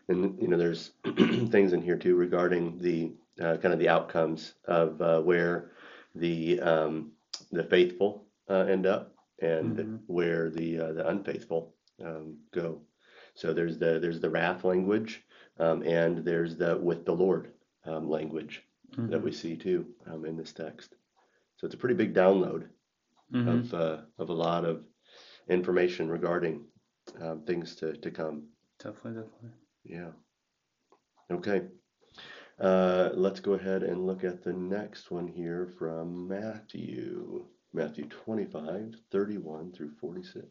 And 0.07 0.39
you 0.41 0.47
know, 0.47 0.57
there's 0.57 0.91
things 1.49 1.73
in 1.73 1.81
here 1.81 1.97
too 1.97 2.15
regarding 2.15 2.77
the 2.79 3.13
uh, 3.41 3.57
kind 3.57 3.73
of 3.73 3.79
the 3.79 3.89
outcomes 3.89 4.53
of 4.65 5.01
uh, 5.01 5.21
where 5.21 5.71
the 6.15 6.59
um, 6.61 7.11
the 7.51 7.63
faithful 7.63 8.25
uh, 8.49 8.65
end 8.69 8.85
up 8.85 9.13
and 9.41 9.77
Mhm. 9.77 9.99
where 10.07 10.49
the 10.49 10.79
uh, 10.79 10.93
the 10.93 11.07
unfaithful 11.07 11.73
um, 12.03 12.37
go. 12.51 12.81
So 13.35 13.53
there's 13.53 13.77
the 13.77 13.99
there's 13.99 14.19
the 14.19 14.29
wrath 14.29 14.63
language 14.63 15.23
um, 15.59 15.83
and 15.83 16.19
there's 16.19 16.57
the 16.57 16.77
with 16.77 17.05
the 17.05 17.13
Lord 17.13 17.51
um, 17.85 18.09
language 18.09 18.63
that 19.09 19.21
Mhm. 19.21 19.23
we 19.23 19.31
see 19.31 19.55
too 19.55 19.85
um, 20.07 20.25
in 20.25 20.37
this 20.37 20.53
text. 20.53 20.95
So 21.57 21.65
it's 21.65 21.75
a 21.75 21.77
pretty 21.79 21.95
big 21.95 22.13
download 22.13 22.67
Mhm. 23.31 23.47
of 23.49 23.73
uh, 23.73 23.97
of 24.17 24.29
a 24.29 24.33
lot 24.33 24.65
of 24.65 24.83
information 25.49 26.09
regarding 26.09 26.65
um, 27.21 27.41
things 27.43 27.75
to, 27.77 27.93
to 27.97 28.11
come. 28.11 28.43
Definitely, 28.79 29.21
definitely. 29.23 29.60
Yeah. 29.83 30.11
Okay. 31.31 31.63
Uh, 32.59 33.09
let's 33.13 33.39
go 33.39 33.53
ahead 33.53 33.83
and 33.83 34.05
look 34.05 34.23
at 34.23 34.43
the 34.43 34.53
next 34.53 35.09
one 35.09 35.27
here 35.27 35.73
from 35.79 36.27
Matthew. 36.27 37.45
Matthew 37.73 38.05
25, 38.05 38.95
31 39.11 39.71
through 39.71 39.91
46. 40.01 40.45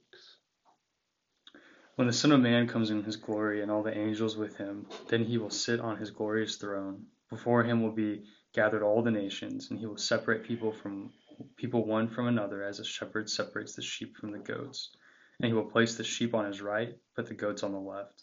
When 1.96 2.06
the 2.06 2.14
Son 2.14 2.32
of 2.32 2.40
Man 2.40 2.66
comes 2.66 2.90
in 2.90 3.02
his 3.02 3.16
glory 3.16 3.60
and 3.60 3.70
all 3.70 3.82
the 3.82 3.96
angels 3.96 4.36
with 4.36 4.56
him, 4.56 4.86
then 5.08 5.22
he 5.22 5.36
will 5.36 5.50
sit 5.50 5.80
on 5.80 5.98
his 5.98 6.10
glorious 6.10 6.56
throne. 6.56 7.04
Before 7.28 7.62
him 7.62 7.82
will 7.82 7.92
be 7.92 8.24
gathered 8.54 8.82
all 8.82 9.02
the 9.02 9.10
nations, 9.10 9.70
and 9.70 9.78
he 9.78 9.84
will 9.84 9.98
separate 9.98 10.44
people 10.44 10.72
from 10.72 11.12
people 11.56 11.84
one 11.84 12.08
from 12.08 12.26
another 12.26 12.64
as 12.64 12.80
a 12.80 12.84
shepherd 12.84 13.28
separates 13.28 13.74
the 13.74 13.82
sheep 13.82 14.16
from 14.16 14.32
the 14.32 14.38
goats. 14.38 14.96
And 15.38 15.46
he 15.46 15.52
will 15.52 15.70
place 15.70 15.96
the 15.96 16.04
sheep 16.04 16.34
on 16.34 16.46
his 16.46 16.62
right, 16.62 16.96
but 17.16 17.26
the 17.26 17.34
goats 17.34 17.62
on 17.62 17.72
the 17.72 17.78
left. 17.78 18.22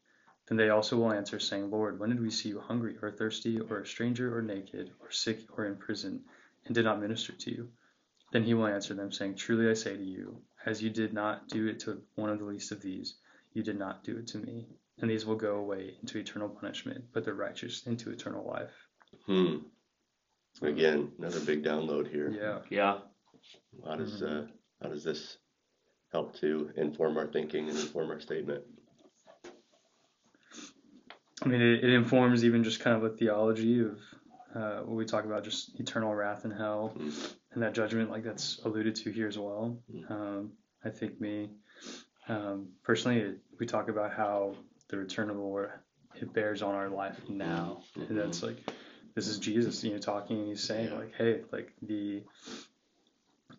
Then 0.51 0.57
they 0.57 0.69
also 0.69 0.97
will 0.97 1.13
answer, 1.13 1.39
saying, 1.39 1.71
Lord, 1.71 1.97
when 1.97 2.09
did 2.09 2.19
we 2.19 2.29
see 2.29 2.49
you 2.49 2.59
hungry 2.59 2.97
or 3.01 3.09
thirsty 3.09 3.61
or 3.61 3.79
a 3.79 3.87
stranger 3.87 4.37
or 4.37 4.41
naked 4.41 4.91
or 4.99 5.09
sick 5.09 5.39
or 5.57 5.63
in 5.63 5.77
prison 5.77 6.25
and 6.65 6.75
did 6.75 6.83
not 6.83 6.99
minister 6.99 7.31
to 7.31 7.51
you? 7.51 7.69
Then 8.33 8.43
he 8.43 8.53
will 8.53 8.67
answer 8.67 8.93
them, 8.93 9.13
saying, 9.13 9.35
Truly 9.35 9.69
I 9.71 9.75
say 9.75 9.95
to 9.95 10.03
you, 10.03 10.41
as 10.65 10.83
you 10.83 10.89
did 10.89 11.13
not 11.13 11.47
do 11.47 11.67
it 11.67 11.79
to 11.81 12.01
one 12.15 12.29
of 12.29 12.39
the 12.39 12.43
least 12.43 12.73
of 12.73 12.81
these, 12.81 13.15
you 13.53 13.63
did 13.63 13.79
not 13.79 14.03
do 14.03 14.17
it 14.17 14.27
to 14.27 14.39
me. 14.39 14.67
And 14.99 15.09
these 15.09 15.25
will 15.25 15.37
go 15.37 15.55
away 15.55 15.95
into 16.01 16.17
eternal 16.17 16.49
punishment, 16.49 17.05
but 17.13 17.23
the 17.23 17.33
righteous 17.33 17.87
into 17.87 18.11
eternal 18.11 18.45
life. 18.45 18.73
Hmm. 19.27 19.59
Again, 20.61 21.13
another 21.17 21.39
big 21.39 21.63
download 21.63 22.11
here. 22.11 22.29
Yeah. 22.29 22.59
Yeah. 22.69 22.99
How 23.85 23.95
does 23.95 24.21
Mhm. 24.21 24.43
uh, 24.43 24.51
how 24.81 24.89
does 24.89 25.05
this 25.05 25.37
help 26.11 26.35
to 26.41 26.73
inform 26.75 27.17
our 27.17 27.27
thinking 27.27 27.69
and 27.69 27.79
inform 27.79 28.11
our 28.11 28.19
statement? 28.19 28.65
I 31.43 31.47
mean, 31.47 31.61
it, 31.61 31.83
it 31.83 31.89
informs 31.93 32.43
even 32.45 32.63
just 32.63 32.79
kind 32.79 32.95
of 32.95 33.03
a 33.03 33.09
theology 33.15 33.81
of 33.81 33.99
uh, 34.55 34.79
what 34.81 34.95
we 34.95 35.05
talk 35.05 35.25
about, 35.25 35.43
just 35.43 35.79
eternal 35.79 36.13
wrath 36.13 36.43
and 36.45 36.53
hell, 36.53 36.93
Mm. 36.97 37.33
and 37.53 37.63
that 37.63 37.73
judgment, 37.73 38.11
like 38.11 38.23
that's 38.23 38.59
alluded 38.63 38.95
to 38.97 39.11
here 39.11 39.27
as 39.27 39.37
well. 39.37 39.77
Mm. 39.93 40.11
Um, 40.11 40.51
I 40.83 40.89
think 40.89 41.19
me, 41.19 41.49
um, 42.27 42.69
personally, 42.83 43.19
it, 43.19 43.37
we 43.59 43.65
talk 43.65 43.89
about 43.89 44.13
how 44.13 44.55
the 44.89 44.97
return 44.97 45.29
of 45.29 45.37
the 45.37 45.41
Lord 45.41 45.71
it 46.15 46.33
bears 46.33 46.61
on 46.61 46.75
our 46.75 46.89
life 46.89 47.17
now, 47.29 47.83
and 47.95 48.17
that's 48.17 48.43
like 48.43 48.57
this 49.15 49.27
is 49.27 49.39
Jesus, 49.39 49.83
you 49.83 49.91
know, 49.93 49.97
talking, 49.99 50.39
and 50.39 50.47
he's 50.49 50.61
saying 50.63 50.89
Yeah. 50.91 50.97
like, 50.97 51.13
hey, 51.15 51.41
like 51.51 51.73
the 51.81 52.23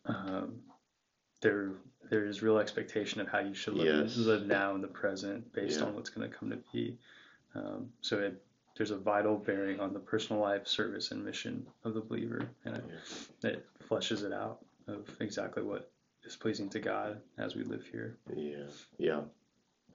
um, 0.06 0.60
there 1.40 1.70
there 2.10 2.26
is 2.26 2.42
real 2.42 2.58
expectation 2.58 3.20
of 3.22 3.28
how 3.28 3.38
you 3.40 3.54
should 3.54 3.74
live, 3.74 4.06
Yes. 4.08 4.16
live 4.16 4.46
now 4.46 4.74
in 4.74 4.82
the 4.82 4.88
present 4.88 5.52
based 5.54 5.80
Yeah. 5.80 5.86
on 5.86 5.94
what's 5.94 6.10
going 6.10 6.30
to 6.30 6.36
come 6.36 6.50
to 6.50 6.58
be. 6.72 6.98
Um, 7.54 7.90
so 8.00 8.18
it 8.18 8.42
there's 8.76 8.90
a 8.90 8.97
vital 8.97 9.37
bearing 9.37 9.80
on 9.80 9.92
the 9.92 9.99
personal 10.00 10.40
life, 10.40 10.66
service, 10.66 11.11
and 11.11 11.23
mission 11.25 11.66
of 11.85 11.92
the 11.94 12.00
believer, 12.00 12.49
and 12.64 12.76
it, 12.76 12.85
it 13.42 13.66
fleshes 13.88 14.25
it 14.25 14.32
out 14.32 14.64
of 14.88 15.06
exactly 15.21 15.62
what 15.62 15.90
is 16.25 16.37
pleasing 16.37 16.71
to 16.71 16.80
God 16.80 17.21
as 17.37 17.54
we 17.54 17.64
live 17.64 17.85
here. 17.92 18.16
Yeah, 18.35 18.64
yeah, 18.99 19.21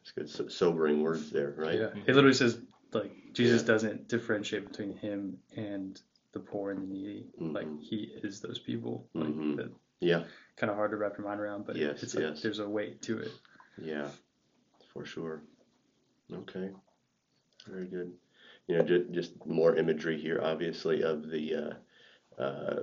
it's 0.01 0.11
good. 0.11 0.29
So, 0.29 0.47
sobering 0.47 1.01
words 1.01 1.31
there, 1.31 1.55
right? 1.57 1.79
Yeah, 1.79 1.89
it 2.05 2.13
literally 2.15 2.35
says 2.35 2.59
like 2.93 3.11
Jesus 3.33 3.61
Yeah. 3.63 3.67
doesn't 3.67 4.07
differentiate 4.07 4.67
between 4.69 4.95
him 4.95 5.39
and 5.55 5.99
the 6.33 6.39
poor 6.39 6.69
and 6.71 6.81
the 6.83 6.87
needy. 6.93 7.25
Like 7.39 7.65
Mhm. 7.67 7.81
he 7.81 8.11
is 8.23 8.41
those 8.41 8.59
people. 8.59 9.09
Like 9.15 9.29
Mhm. 9.29 9.55
that 9.57 9.71
Yeah, 9.99 10.25
kind 10.55 10.69
of 10.69 10.75
hard 10.75 10.91
to 10.91 10.97
wrap 10.97 11.17
your 11.17 11.25
mind 11.25 11.39
around, 11.41 11.65
but 11.65 11.75
Yes, 11.77 12.03
it's 12.03 12.13
like 12.13 12.23
yes. 12.23 12.41
there's 12.43 12.59
a 12.59 12.69
weight 12.69 13.01
to 13.03 13.17
it. 13.17 13.31
yeah, 13.79 14.11
for 14.93 15.03
sure. 15.03 15.41
Okay, 16.31 16.71
very 17.67 17.87
good. 17.87 18.11
You 18.67 18.77
know, 18.77 18.83
just, 18.83 19.11
just 19.11 19.45
more 19.45 19.75
imagery 19.75 20.19
here, 20.19 20.41
obviously, 20.43 21.03
of 21.03 21.29
the 21.29 21.55
uh, 21.55 22.41
uh, 22.41 22.81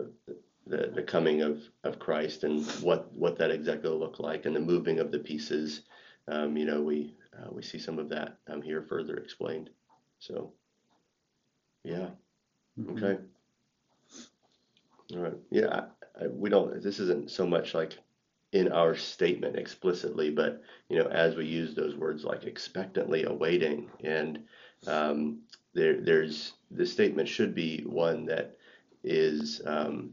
the 0.66 0.90
the 0.94 1.02
coming 1.02 1.42
of, 1.42 1.62
of 1.84 1.98
Christ 1.98 2.44
and 2.44 2.64
what 2.82 3.12
what 3.12 3.36
that 3.38 3.50
exactly 3.50 3.90
will 3.90 3.98
look 3.98 4.18
like, 4.18 4.46
and 4.46 4.56
the 4.56 4.60
moving 4.60 4.98
of 4.98 5.10
the 5.12 5.18
pieces. 5.18 5.82
Um, 6.26 6.56
you 6.56 6.64
know, 6.64 6.80
we 6.80 7.14
uh, 7.38 7.48
we 7.52 7.62
see 7.62 7.78
some 7.78 7.98
of 7.98 8.08
that 8.10 8.38
um, 8.48 8.62
here 8.62 8.82
further 8.82 9.16
explained. 9.16 9.70
So, 10.18 10.52
yeah. 11.82 12.08
Mhm. 12.78 12.96
Okay. 12.96 13.22
All 15.14 15.20
right. 15.20 15.36
Yeah, 15.50 15.68
I, 16.18 16.24
I, 16.24 16.28
we 16.28 16.48
don't. 16.50 16.82
This 16.82 16.98
isn't 16.98 17.30
so 17.30 17.46
much 17.46 17.74
like 17.74 17.98
in 18.52 18.72
our 18.72 18.94
statement 18.94 19.56
explicitly, 19.56 20.30
but 20.30 20.62
you 20.88 20.98
know, 20.98 21.08
as 21.08 21.36
we 21.36 21.44
use 21.46 21.74
those 21.74 21.96
words 21.96 22.24
like 22.24 22.44
expectantly 22.44 23.24
awaiting, 23.24 23.90
and 24.02 24.44
um, 24.86 25.40
there, 25.74 26.00
there's 26.00 26.52
the 26.70 26.86
statement 26.86 27.28
should 27.28 27.54
be 27.54 27.82
one 27.86 28.26
that 28.26 28.56
is 29.02 29.60
um, 29.66 30.10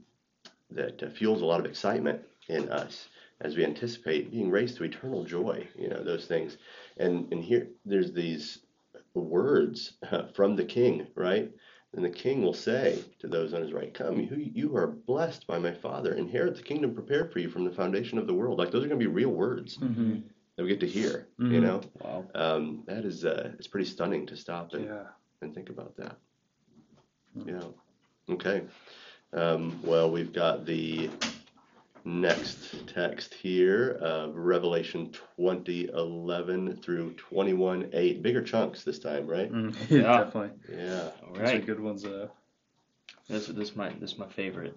that 0.69 1.01
uh, 1.03 1.09
fuels 1.09 1.41
a 1.41 1.45
lot 1.45 1.59
of 1.59 1.65
excitement 1.65 2.21
in 2.49 2.69
us 2.69 3.07
as 3.41 3.55
we 3.55 3.63
anticipate 3.65 4.31
being 4.31 4.49
raised 4.51 4.77
to 4.77 4.83
eternal 4.83 5.23
joy. 5.23 5.67
You 5.77 5.89
know, 5.89 6.03
those 6.03 6.25
things, 6.25 6.57
and 6.97 7.31
and 7.31 7.43
here 7.43 7.67
there's 7.85 8.11
these 8.11 8.59
words 9.13 9.93
uh, 10.11 10.23
from 10.33 10.55
the 10.55 10.65
King, 10.65 11.07
right? 11.15 11.51
And 11.93 12.05
the 12.05 12.09
king 12.09 12.41
will 12.41 12.53
say 12.53 13.03
to 13.19 13.27
those 13.27 13.53
on 13.53 13.61
his 13.61 13.73
right, 13.73 13.93
Come, 13.93 14.21
you, 14.21 14.49
you 14.53 14.77
are 14.77 14.87
blessed 14.87 15.45
by 15.45 15.59
my 15.59 15.73
Father. 15.73 16.13
Inherit 16.13 16.55
the 16.55 16.61
kingdom 16.63 16.93
prepared 16.93 17.33
for 17.33 17.39
you 17.39 17.49
from 17.49 17.65
the 17.65 17.71
foundation 17.71 18.17
of 18.17 18.27
the 18.27 18.33
world. 18.33 18.57
Like, 18.57 18.71
those 18.71 18.85
are 18.85 18.87
going 18.87 18.97
to 18.97 19.05
be 19.05 19.11
real 19.11 19.31
words 19.31 19.77
Mhm. 19.77 20.23
That 20.55 20.63
we 20.63 20.69
get 20.69 20.79
to 20.81 20.87
hear, 20.87 21.27
you 21.37 21.45
Mhm. 21.45 21.61
know? 21.61 21.81
Wow. 22.01 22.25
Um, 22.35 22.83
that 22.87 23.05
is, 23.05 23.25
uh, 23.25 23.53
it's 23.57 23.67
pretty 23.67 23.85
stunning 23.89 24.25
to 24.27 24.35
stop 24.35 24.73
and, 24.73 24.85
Yeah. 24.85 25.07
and 25.41 25.53
think 25.55 25.69
about 25.69 25.95
that. 25.97 26.17
Mhm. 27.37 27.47
Yeah. 27.47 28.33
Okay. 28.33 28.63
Um, 29.33 29.81
well, 29.83 30.11
we've 30.11 30.33
got 30.33 30.65
the 30.65 31.09
next 32.03 32.87
text 32.87 33.33
here 33.33 33.91
of 34.01 34.35
Revelation 34.35 35.11
20, 35.37 35.85
11 35.87 36.75
through 36.77 37.13
21, 37.13 37.89
8. 37.93 38.21
Bigger 38.21 38.41
chunks 38.41 38.83
this 38.83 38.99
time, 38.99 39.27
right? 39.27 39.51
Mm, 39.51 39.73
Yeah. 39.89 40.23
definitely. 40.23 40.57
Yeah. 40.75 41.11
All 41.27 41.33
Those 41.33 41.53
are 41.53 41.59
good 41.59 41.79
ones. 41.79 42.05
Uh, 42.05 42.27
This 43.29 43.47
this 43.47 43.69
is 43.69 43.75
my 43.75 43.89
this 43.89 44.11
is 44.13 44.17
my 44.17 44.27
favorite. 44.27 44.75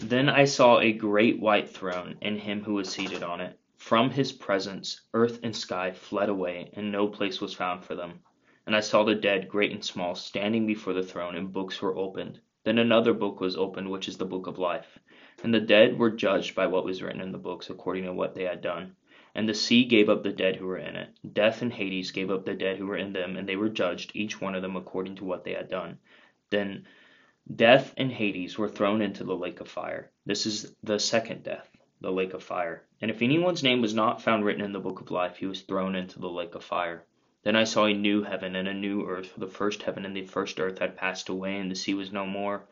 Then 0.00 0.28
I 0.28 0.44
saw 0.46 0.80
a 0.80 0.92
great 0.92 1.38
white 1.38 1.68
throne 1.68 2.16
and 2.22 2.36
him 2.40 2.64
who 2.64 2.74
was 2.74 2.88
seated 2.88 3.22
on 3.22 3.40
it. 3.40 3.56
From 3.88 4.10
his 4.10 4.32
presence 4.32 5.00
earth 5.14 5.40
and 5.42 5.56
sky 5.56 5.92
fled 5.92 6.28
away, 6.28 6.68
and 6.74 6.92
no 6.92 7.08
place 7.08 7.40
was 7.40 7.54
found 7.54 7.82
for 7.82 7.94
them. 7.94 8.20
And 8.66 8.76
I 8.76 8.80
saw 8.80 9.02
the 9.02 9.14
dead, 9.14 9.48
great 9.48 9.72
and 9.72 9.82
small, 9.82 10.14
standing 10.14 10.66
before 10.66 10.92
the 10.92 11.02
throne, 11.02 11.34
and 11.34 11.50
books 11.50 11.80
were 11.80 11.96
opened. 11.96 12.38
Then 12.64 12.76
another 12.76 13.14
book 13.14 13.40
was 13.40 13.56
opened, 13.56 13.90
which 13.90 14.06
is 14.06 14.18
the 14.18 14.26
book 14.26 14.46
of 14.46 14.58
life. 14.58 14.98
And 15.42 15.54
the 15.54 15.60
dead 15.60 15.98
were 15.98 16.10
judged 16.10 16.54
by 16.54 16.66
what 16.66 16.84
was 16.84 17.02
written 17.02 17.22
in 17.22 17.32
the 17.32 17.38
books, 17.38 17.70
according 17.70 18.04
to 18.04 18.12
what 18.12 18.34
they 18.34 18.44
had 18.44 18.60
done. 18.60 18.94
And 19.34 19.48
the 19.48 19.54
sea 19.54 19.86
gave 19.86 20.10
up 20.10 20.22
the 20.22 20.32
dead 20.32 20.56
who 20.56 20.66
were 20.66 20.76
in 20.76 20.94
it. 20.94 21.08
Death 21.32 21.62
and 21.62 21.72
Hades 21.72 22.10
gave 22.10 22.30
up 22.30 22.44
the 22.44 22.52
dead 22.52 22.76
who 22.76 22.88
were 22.88 22.98
in 22.98 23.14
them, 23.14 23.38
and 23.38 23.48
they 23.48 23.56
were 23.56 23.70
judged, 23.70 24.10
each 24.12 24.38
one 24.38 24.54
of 24.54 24.60
them 24.60 24.76
according 24.76 25.14
to 25.16 25.24
what 25.24 25.44
they 25.44 25.54
had 25.54 25.70
done. 25.70 25.98
Then 26.50 26.86
Death 27.56 27.94
and 27.96 28.12
Hades 28.12 28.58
were 28.58 28.68
thrown 28.68 29.00
into 29.00 29.24
the 29.24 29.34
lake 29.34 29.60
of 29.60 29.68
fire. 29.68 30.10
This 30.26 30.44
is 30.44 30.74
the 30.82 30.98
second 30.98 31.42
death, 31.42 31.70
the 32.00 32.12
lake 32.12 32.32
of 32.32 32.42
fire. 32.42 32.84
And 33.00 33.10
if 33.10 33.22
anyone's 33.22 33.62
name 33.62 33.80
was 33.80 33.94
not 33.94 34.22
found 34.22 34.44
written 34.44 34.64
in 34.64 34.72
the 34.72 34.78
book 34.78 35.00
of 35.00 35.10
life, 35.10 35.38
he 35.38 35.46
was 35.46 35.62
thrown 35.62 35.94
into 35.96 36.18
the 36.18 36.28
lake 36.28 36.54
of 36.54 36.62
fire. 36.62 37.04
Then 37.42 37.56
I 37.56 37.64
saw 37.64 37.86
a 37.86 37.94
new 37.94 38.22
heaven 38.22 38.54
and 38.56 38.68
a 38.68 38.74
new 38.74 39.06
earth, 39.06 39.32
for 39.32 39.40
the 39.40 39.46
first 39.46 39.82
heaven 39.82 40.04
and 40.04 40.14
the 40.14 40.26
first 40.26 40.60
earth 40.60 40.78
had 40.78 40.96
passed 40.96 41.28
away, 41.28 41.56
and 41.58 41.70
the 41.70 41.74
sea 41.74 41.94
was 41.94 42.12
no 42.12 42.26
more. 42.26 42.66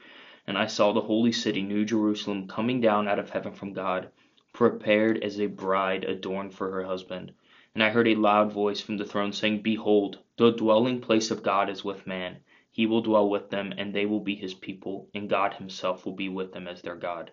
And 0.46 0.56
I 0.56 0.66
saw 0.66 0.92
the 0.92 1.00
holy 1.00 1.32
city, 1.32 1.62
New 1.62 1.84
Jerusalem, 1.84 2.46
coming 2.46 2.80
down 2.80 3.08
out 3.08 3.18
of 3.18 3.30
heaven 3.30 3.52
from 3.52 3.72
God, 3.72 4.10
prepared 4.52 5.24
as 5.24 5.40
a 5.40 5.46
bride 5.46 6.04
adorned 6.04 6.54
for 6.54 6.70
her 6.70 6.84
husband. 6.84 7.32
And 7.74 7.82
I 7.82 7.90
heard 7.90 8.08
a 8.08 8.14
loud 8.14 8.52
voice 8.52 8.80
from 8.80 8.96
the 8.96 9.04
throne 9.04 9.32
saying, 9.32 9.62
Behold, 9.62 10.18
the 10.36 10.52
dwelling 10.52 11.00
place 11.00 11.30
of 11.30 11.42
God 11.42 11.68
is 11.68 11.84
with 11.84 12.06
man. 12.06 12.38
He 12.70 12.86
will 12.86 13.02
dwell 13.02 13.28
with 13.28 13.50
them, 13.50 13.72
and 13.76 13.92
they 13.92 14.06
will 14.06 14.20
be 14.20 14.34
his 14.34 14.54
people, 14.54 15.08
and 15.14 15.28
God 15.28 15.54
himself 15.54 16.04
will 16.04 16.12
be 16.12 16.28
with 16.28 16.52
them 16.52 16.68
as 16.68 16.82
their 16.82 16.94
God. 16.94 17.32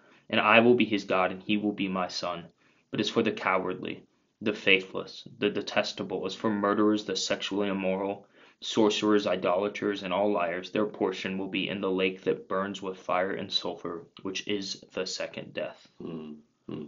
And 0.31 0.39
I 0.39 0.61
will 0.61 0.73
be 0.73 0.85
his 0.85 1.03
God, 1.03 1.31
and 1.31 1.43
he 1.43 1.57
will 1.57 1.73
be 1.73 1.87
my 1.87 2.07
son. 2.07 2.45
But 2.89 2.99
as 2.99 3.09
for 3.09 3.21
the 3.21 3.31
cowardly, 3.31 4.03
the 4.41 4.53
faithless, 4.53 5.27
the 5.37 5.49
detestable, 5.49 6.25
as 6.25 6.33
for 6.33 6.49
murderers, 6.49 7.05
the 7.05 7.15
sexually 7.15 7.67
immoral, 7.67 8.25
sorcerers, 8.61 9.27
idolaters, 9.27 10.03
and 10.03 10.13
all 10.13 10.31
liars, 10.31 10.71
their 10.71 10.85
portion 10.85 11.37
will 11.37 11.47
be 11.47 11.69
in 11.69 11.81
the 11.81 11.91
lake 11.91 12.23
that 12.23 12.47
burns 12.47 12.81
with 12.81 12.97
fire 12.97 13.33
and 13.33 13.51
sulfur, 13.51 14.07
which 14.23 14.47
is 14.47 14.83
the 14.93 15.05
second 15.05 15.53
death. 15.53 15.87
Hmm. 16.01 16.33
Hmm. 16.67 16.85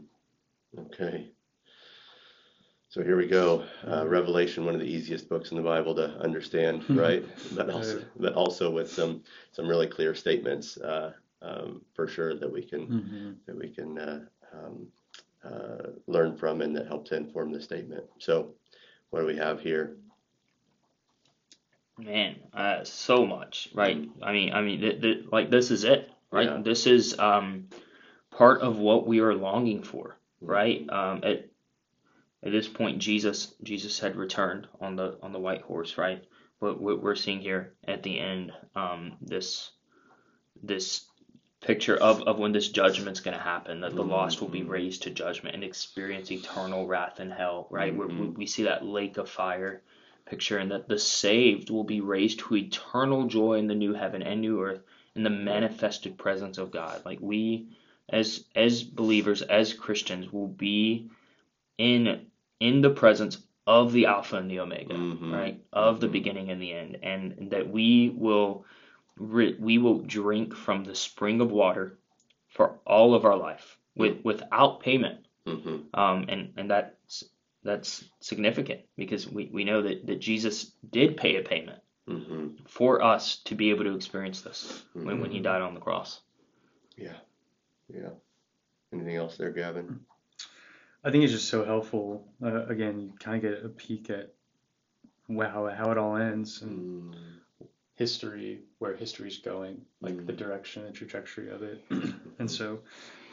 Okay. 0.78 1.30
So 2.90 3.04
here 3.04 3.18
we 3.18 3.26
go. 3.26 3.66
Uh, 3.88 4.06
Revelation, 4.08 4.66
one 4.66 4.76
of 4.76 4.80
the 4.80 4.88
easiest 4.88 5.28
books 5.28 5.50
in 5.50 5.58
the 5.58 5.64
Bible 5.64 5.96
to 5.96 6.16
understand, 6.20 6.88
right? 6.90 7.26
but 7.56 7.70
also, 7.70 8.04
but 8.20 8.34
also 8.34 8.70
with 8.70 8.92
some 8.92 9.24
some 9.52 9.68
really 9.68 9.88
clear 9.88 10.14
statements 10.14 10.78
uh, 10.78 11.14
um, 11.44 11.82
for 11.94 12.08
sure 12.08 12.34
that 12.36 12.52
we 12.52 12.64
can 12.64 12.88
mhm. 12.88 13.36
that 13.46 13.58
we 13.58 13.70
can 13.70 13.98
uh, 13.98 14.20
um, 14.54 14.88
uh, 15.44 15.90
learn 16.08 16.38
from 16.38 16.62
and 16.62 16.76
that 16.76 16.88
help 16.88 17.06
to 17.08 17.16
inform 17.16 17.52
the 17.52 17.62
statement. 17.62 18.06
So, 18.20 18.54
what 19.10 19.22
do 19.22 19.26
we 19.26 19.38
have 19.38 19.60
here? 19.60 19.98
Man, 21.98 22.38
uh, 22.54 22.84
so 22.84 23.26
much, 23.26 23.70
right? 23.76 24.10
I 24.22 24.32
mean, 24.32 24.54
I 24.54 24.62
mean, 24.62 24.82
th- 24.82 25.02
th- 25.02 25.26
like 25.32 25.52
this 25.52 25.70
is 25.70 25.84
it, 25.84 26.10
right? 26.32 26.48
Yeah. 26.48 26.62
This 26.64 26.88
is 26.88 27.18
um, 27.20 27.68
part 28.32 28.62
of 28.62 28.78
what 28.78 29.06
we 29.06 29.20
are 29.20 29.36
longing 29.36 29.84
for, 29.84 30.18
right? 30.42 30.90
Um, 30.90 31.22
at 31.24 31.50
at 32.42 32.52
this 32.52 32.68
point, 32.68 33.00
Jesus 33.00 33.54
Jesus 33.62 34.00
had 34.00 34.16
returned 34.16 34.68
on 34.82 34.96
the 34.96 35.18
on 35.22 35.34
the 35.34 35.40
white 35.40 35.62
horse, 35.62 35.98
right? 35.98 36.24
What 36.60 36.82
what 36.82 37.02
we're 37.02 37.16
seeing 37.16 37.42
here 37.42 37.74
at 37.88 38.02
the 38.02 38.20
end, 38.20 38.52
um, 38.76 39.18
this 39.22 39.72
this 40.64 41.06
picture 41.64 41.96
of, 41.96 42.22
of 42.24 42.38
when 42.40 42.52
this 42.52 42.70
judgment's 42.70 43.22
going 43.22 43.38
to 43.38 43.44
happen, 43.44 43.82
that 43.82 43.96
the 43.96 44.04
lost 44.04 44.42
will 44.42 44.50
be 44.50 44.62
Mhm. 44.62 44.70
raised 44.70 45.04
to 45.04 45.10
judgment 45.10 45.56
and 45.56 45.64
experience 45.64 46.32
eternal 46.32 46.86
wrath 46.86 47.20
in 47.20 47.30
hell, 47.32 47.68
right? 47.72 47.96
Where 47.96 48.08
we, 48.08 48.28
we 48.28 48.46
see 48.46 48.64
that 48.64 48.86
lake 48.86 49.18
of 49.18 49.30
fire 49.30 49.82
picture, 50.26 50.58
and 50.58 50.72
that 50.72 50.88
the 50.88 51.00
saved 51.00 51.70
will 51.70 51.84
be 51.84 52.02
raised 52.02 52.40
to 52.40 52.56
eternal 52.56 53.26
joy 53.28 53.56
in 53.56 53.68
the 53.68 53.76
new 53.76 53.94
heaven 53.94 54.22
and 54.22 54.42
new 54.42 54.62
earth 54.62 54.82
in 55.16 55.24
the 55.24 55.30
manifested 55.30 56.18
presence 56.18 56.58
of 56.58 56.72
God. 56.72 57.02
Like 57.06 57.20
we, 57.22 57.68
as 58.10 58.46
as 58.56 58.84
believers, 58.84 59.42
as 59.42 59.74
Christians, 59.74 60.32
will 60.32 60.48
be 60.48 61.10
in 61.78 62.28
in 62.60 62.82
the 62.82 62.90
presence 62.90 63.38
of 63.66 63.94
the 63.94 64.06
Alpha 64.08 64.36
and 64.38 64.50
the 64.52 64.60
Omega, 64.60 64.94
Mhm. 64.94 65.32
right? 65.32 65.62
Of 65.72 66.00
the 66.02 66.08
Mhm. 66.08 66.12
beginning 66.12 66.50
and 66.52 66.62
the 66.62 66.74
end, 66.74 66.98
and 67.04 67.52
that 67.52 67.70
we 67.70 68.10
will 68.10 68.66
we 69.18 69.78
will 69.78 70.00
drink 70.00 70.56
from 70.56 70.84
the 70.84 70.96
spring 70.96 71.42
of 71.42 71.52
water 71.52 71.98
for 72.50 72.80
all 72.86 73.14
of 73.16 73.26
our 73.26 73.38
life 73.38 73.78
with 73.96 74.24
without 74.24 74.80
payment 74.82 75.26
hmm 75.46 75.78
um, 75.94 76.26
and 76.30 76.54
and 76.58 76.70
that's 76.72 77.24
that's 77.64 78.04
significant 78.20 78.82
because 78.98 79.30
we, 79.30 79.50
we 79.54 79.64
know 79.64 79.82
that, 79.84 80.06
that 80.08 80.20
Jesus 80.20 80.72
did 80.90 81.16
pay 81.18 81.38
a 81.38 81.42
payment 81.44 81.80
hmm 82.08 82.48
for 82.68 83.02
us 83.04 83.38
to 83.46 83.56
be 83.56 83.70
able 83.70 83.84
to 83.86 83.96
experience 83.96 84.42
this 84.42 84.84
when, 84.94 85.22
when 85.22 85.32
he 85.32 85.40
Mhm. 85.40 85.44
died 85.44 85.62
on 85.62 85.74
the 85.74 85.80
cross. 85.80 86.22
Yeah. 86.98 87.16
Yeah. 87.88 88.10
Anything 88.92 89.16
else 89.16 89.38
there, 89.38 89.52
Gavin? 89.52 90.00
I 91.04 91.12
think 91.12 91.24
it's 91.24 91.34
just 91.34 91.50
so 91.50 91.64
helpful. 91.66 92.28
Uh, 92.44 92.66
again, 92.68 93.00
you 93.00 93.14
kind 93.20 93.44
of 93.44 93.52
get 93.52 93.66
a 93.66 93.70
peek 93.70 94.10
at 94.10 94.34
how 95.30 95.68
how 95.70 95.92
it 95.92 95.98
all 95.98 96.18
ends 96.18 96.62
and 96.62 97.14
Mm. 97.14 97.40
History, 97.96 98.62
where 98.80 98.96
history's 98.96 99.38
going, 99.38 99.82
like 100.02 100.26
the 100.26 100.34
Mm. 100.34 100.38
direction 100.38 100.86
and 100.86 100.96
trajectory 100.96 101.50
of 101.50 101.62
it. 101.64 101.84
and 102.40 102.50
so 102.50 102.80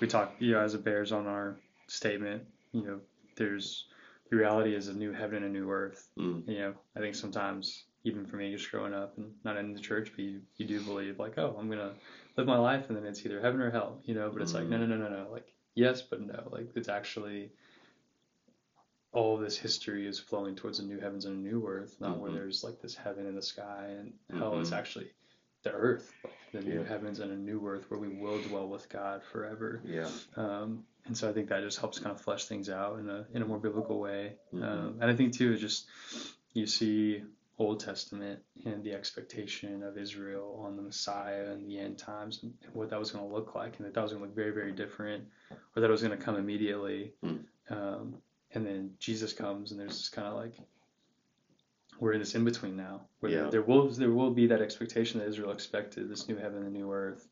we 0.00 0.07
talk, 0.07 0.35
you 0.38 0.52
know, 0.52 0.61
as 0.61 0.75
it 0.75 0.85
bears 0.85 1.12
on 1.12 1.26
our 1.26 1.57
statement, 1.87 2.43
you 2.73 2.83
know, 2.83 3.00
there's 3.37 3.87
the 4.31 4.37
reality 4.37 4.75
is 4.76 4.87
a 4.88 4.95
new 4.95 5.12
heaven 5.12 5.43
and 5.43 5.57
a 5.57 5.59
new 5.59 5.71
earth. 5.71 6.09
Mm. 6.19 6.47
You 6.47 6.59
know, 6.59 6.75
I 6.97 7.00
think 7.00 7.14
sometimes 7.14 7.85
even 8.05 8.25
for 8.26 8.37
me, 8.37 8.52
just 8.55 8.71
growing 8.71 8.95
up 8.95 9.19
and 9.19 9.33
not 9.45 9.57
in 9.57 9.75
the 9.75 9.81
church, 9.81 10.12
but 10.14 10.25
you, 10.25 10.40
you 10.57 10.67
do 10.67 10.81
believe 10.81 11.19
like, 11.19 11.37
oh, 11.37 11.57
I'm 11.59 11.69
gonna 11.69 11.93
live 12.37 12.47
my 12.47 12.57
life 12.59 12.87
and 12.88 12.97
then 12.97 13.05
it's 13.05 13.25
either 13.26 13.40
heaven 13.40 13.61
or 13.61 13.71
hell, 13.71 14.00
you 14.05 14.14
know. 14.14 14.31
But 14.33 14.43
it's 14.43 14.55
like, 14.55 14.69
no, 14.69 14.79
no, 14.79 14.87
no, 14.87 14.97
no, 14.97 15.09
no. 15.09 15.31
Like, 15.31 15.52
yes, 15.75 16.00
but 16.02 16.21
no. 16.21 16.49
Like, 16.50 16.71
it's 16.76 16.88
actually 16.88 17.50
all 19.12 19.37
this 19.37 19.57
history 19.57 20.07
is 20.07 20.19
flowing 20.19 20.55
towards 20.55 20.79
a 20.79 20.85
new 20.85 21.00
heavens 21.00 21.25
and 21.25 21.37
a 21.37 21.49
new 21.49 21.67
earth, 21.67 21.97
not 22.00 22.19
where 22.19 22.31
Mhm. 22.31 22.35
there's 22.35 22.62
like 22.62 22.81
this 22.81 22.95
heaven 22.95 23.26
in 23.26 23.35
the 23.35 23.43
sky 23.43 23.87
and 23.99 24.12
hell. 24.38 24.59
It's 24.61 24.71
Mhm. 24.71 24.76
actually 24.76 25.12
the 25.62 25.73
earth, 25.73 26.12
the 26.52 26.61
new 26.61 26.81
Yeah. 26.81 26.85
heavens 26.87 27.19
and 27.21 27.33
a 27.33 27.37
new 27.37 27.67
earth 27.67 27.90
where 27.90 27.99
we 27.99 28.09
will 28.09 28.40
dwell 28.43 28.69
with 28.69 28.88
God 28.88 29.23
forever. 29.25 29.83
Yeah. 29.85 30.09
Um, 30.37 30.87
and 31.07 31.17
so 31.17 31.29
I 31.29 31.33
think 31.33 31.49
that 31.49 31.61
just 31.62 31.79
helps 31.81 31.99
kind 31.99 32.12
of 32.14 32.21
flesh 32.21 32.47
things 32.47 32.71
out 32.71 32.99
in 33.00 33.11
a 33.11 33.26
in 33.33 33.43
a 33.43 33.47
more 33.47 33.59
biblical 33.59 33.99
way. 33.99 34.38
Mhm. 34.52 34.62
Um, 34.62 34.99
and 35.00 35.11
I 35.11 35.17
think 35.17 35.35
too, 35.35 35.57
just 35.57 35.88
you 36.52 36.67
see 36.67 37.25
Old 37.59 37.81
Testament 37.81 38.43
and 38.64 38.83
the 38.83 38.95
expectation 38.95 39.83
of 39.83 39.99
Israel 39.99 40.55
on 40.64 40.76
the 40.76 40.83
Messiah 40.83 41.50
and 41.50 41.67
the 41.69 41.79
end 41.79 41.99
times 41.99 42.43
and 42.43 42.57
what 42.73 42.88
that 42.90 42.99
was 42.99 43.11
going 43.11 43.29
to 43.29 43.35
look 43.35 43.55
like, 43.55 43.76
and 43.79 43.87
that 43.87 43.93
that 43.95 44.02
was 44.02 44.12
going 44.12 44.23
to 44.23 44.26
look 44.29 44.35
very, 44.35 44.50
very 44.52 44.73
different, 44.73 45.29
or 45.50 45.81
that 45.81 45.88
it 45.88 45.90
was 45.90 46.00
going 46.02 46.17
to 46.17 46.25
come 46.25 46.37
immediately. 46.37 47.12
Mm. 47.23 47.45
Um, 47.69 48.23
and 48.54 48.67
then 48.67 48.93
Jesus 48.99 49.32
comes, 49.32 49.71
and 49.71 49.80
there's 49.80 49.97
this 49.99 50.08
kind 50.08 50.28
of 50.28 50.34
like 50.34 50.54
we're 51.99 52.13
in 52.13 52.21
this 52.21 52.34
in 52.34 52.45
between 52.45 52.76
now, 52.76 53.02
where 53.21 53.30
Yeah. 53.30 53.43
there, 53.43 53.50
there 53.50 53.63
will 53.63 53.89
there 53.91 54.10
will 54.10 54.30
be 54.30 54.47
that 54.47 54.63
expectation 54.63 55.21
that 55.21 55.28
Israel 55.28 55.50
expected, 55.52 56.08
this 56.08 56.28
new 56.28 56.36
heaven 56.36 56.63
and 56.63 56.73
new 56.73 56.91
earth, 56.93 57.28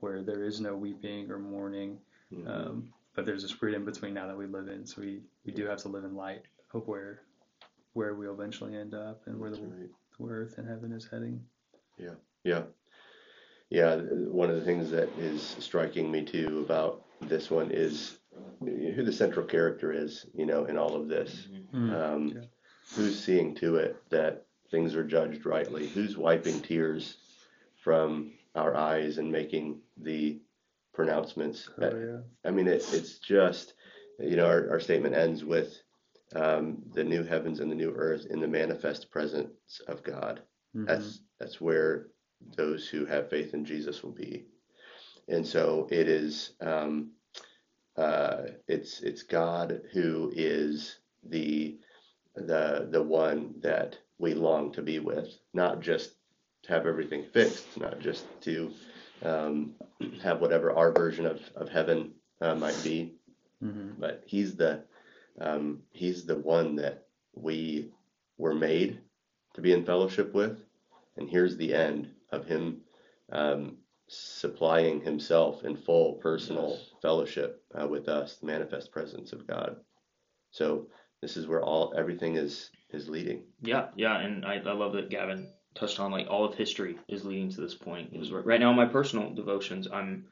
where 0.00 0.22
there 0.22 0.42
is 0.42 0.60
no 0.60 0.74
weeping 0.76 1.30
or 1.30 1.38
mourning. 1.38 1.98
Mhm. 2.32 2.48
Um, 2.48 2.92
but 3.14 3.24
there's 3.24 3.42
this 3.42 3.60
weird 3.60 3.74
in 3.74 3.84
between 3.84 4.14
now 4.14 4.26
that 4.26 4.36
we 4.36 4.46
live 4.46 4.68
in, 4.68 4.86
so 4.86 5.00
we, 5.00 5.22
we 5.44 5.52
do 5.52 5.64
have 5.66 5.78
to 5.82 5.88
live 5.88 6.04
in 6.04 6.14
light 6.14 6.42
of 6.72 6.86
where 6.88 7.22
where 7.94 8.14
we'll 8.14 8.34
eventually 8.34 8.76
end 8.76 8.92
up 8.92 9.26
and 9.26 9.38
where 9.40 9.50
the 9.50 9.60
right. 9.62 9.90
where 10.18 10.34
earth 10.34 10.58
and 10.58 10.68
heaven 10.68 10.92
is 10.92 11.06
heading. 11.10 11.42
Yeah. 11.98 12.14
Yeah. 12.44 12.64
yeah. 13.70 13.96
One 13.96 14.50
of 14.50 14.56
the 14.56 14.64
things 14.64 14.90
that 14.90 15.08
is 15.18 15.42
striking 15.60 16.10
me 16.10 16.22
too 16.22 16.62
about 16.64 17.02
this 17.22 17.50
one 17.50 17.70
is 17.70 18.18
who 18.60 19.02
the 19.04 19.12
central 19.12 19.46
character 19.46 19.92
is, 19.92 20.26
you 20.34 20.46
know, 20.46 20.64
in 20.64 20.76
all 20.78 20.94
of 20.96 21.08
this. 21.08 21.48
Um, 21.74 22.28
Yeah. 22.28 22.42
Who's 22.94 23.18
seeing 23.18 23.54
to 23.56 23.76
it 23.76 23.96
that 24.10 24.46
things 24.70 24.94
are 24.94 25.02
judged 25.04 25.44
rightly? 25.44 25.88
Who's 25.88 26.16
wiping 26.16 26.60
tears 26.60 27.16
from 27.82 28.32
our 28.54 28.76
eyes 28.76 29.18
and 29.18 29.30
making 29.30 29.80
the 29.96 30.40
pronouncements? 30.94 31.68
Oh 31.80 31.96
yeah. 31.96 32.20
I 32.44 32.50
mean, 32.52 32.68
it, 32.68 32.84
it's 32.92 33.18
just, 33.18 33.74
you 34.20 34.36
know, 34.36 34.46
our, 34.46 34.70
our 34.70 34.80
statement 34.80 35.14
ends 35.16 35.44
with 35.44 35.76
um, 36.34 36.82
the 36.94 37.04
new 37.04 37.22
heavens 37.24 37.58
and 37.60 37.70
the 37.70 37.74
new 37.74 37.92
earth 37.92 38.26
in 38.30 38.40
the 38.40 38.48
manifest 38.48 39.10
presence 39.10 39.80
of 39.88 40.02
God. 40.04 40.42
Mhm. 40.76 40.86
That's 40.86 41.20
that's 41.40 41.60
where 41.60 42.08
those 42.56 42.88
who 42.88 43.04
have 43.04 43.28
faith 43.30 43.52
in 43.52 43.64
Jesus 43.64 44.02
will 44.04 44.12
be, 44.12 44.46
and 45.28 45.44
so 45.46 45.88
it 45.90 46.08
is. 46.08 46.52
Um, 46.60 47.10
uh, 47.96 48.42
it's 48.68 49.00
it's 49.00 49.22
God 49.22 49.82
who 49.92 50.32
is 50.34 50.98
the 51.24 51.78
the 52.34 52.88
the 52.90 53.02
one 53.02 53.54
that 53.60 53.98
we 54.18 54.34
long 54.34 54.72
to 54.72 54.82
be 54.82 54.98
with, 54.98 55.28
not 55.54 55.80
just 55.80 56.12
to 56.64 56.72
have 56.72 56.86
everything 56.86 57.24
fixed, 57.32 57.78
not 57.78 58.00
just 58.00 58.26
to 58.42 58.72
um, 59.22 59.74
have 60.22 60.40
whatever 60.40 60.72
our 60.72 60.92
version 60.92 61.26
of 61.26 61.40
of 61.56 61.68
heaven 61.68 62.12
uh, 62.40 62.54
might 62.54 62.80
be, 62.84 63.14
Mhm. 63.62 63.98
but 63.98 64.22
He's 64.26 64.56
the 64.56 64.84
um, 65.40 65.82
He's 65.92 66.26
the 66.26 66.36
one 66.38 66.76
that 66.76 67.06
we 67.34 67.90
were 68.38 68.54
made 68.54 69.00
to 69.54 69.60
be 69.62 69.72
in 69.72 69.84
fellowship 69.84 70.34
with, 70.34 70.58
and 71.16 71.28
here's 71.28 71.56
the 71.56 71.74
end 71.74 72.10
of 72.30 72.46
Him 72.46 72.82
um, 73.32 73.78
supplying 74.08 75.00
Himself 75.00 75.64
in 75.64 75.76
full 75.76 76.14
personal 76.14 76.70
Yes. 76.70 76.90
Fellowship 77.06 77.62
uh, 77.80 77.86
with 77.86 78.08
us, 78.08 78.36
the 78.38 78.46
manifest 78.46 78.90
presence 78.90 79.32
of 79.32 79.46
God. 79.46 79.76
So 80.50 80.88
this 81.22 81.36
is 81.36 81.46
where 81.46 81.62
all 81.62 81.94
everything 81.96 82.36
is 82.36 82.70
is 82.90 83.08
leading. 83.08 83.44
Yeah, 83.62 83.88
yeah, 83.96 84.18
and 84.18 84.44
I, 84.44 84.54
I 84.56 84.72
love 84.72 84.92
that 84.94 85.08
Gavin 85.08 85.48
touched 85.74 86.00
on 86.00 86.10
like 86.10 86.26
all 86.28 86.44
of 86.44 86.54
history 86.56 86.98
is 87.08 87.24
leading 87.24 87.50
to 87.50 87.60
this 87.60 87.74
point. 87.74 88.10
Because 88.10 88.32
right 88.32 88.44
right 88.44 88.60
now 88.60 88.70
in 88.70 88.76
my 88.76 88.86
personal 88.86 89.32
devotions, 89.32 89.86
I'm 89.92 90.26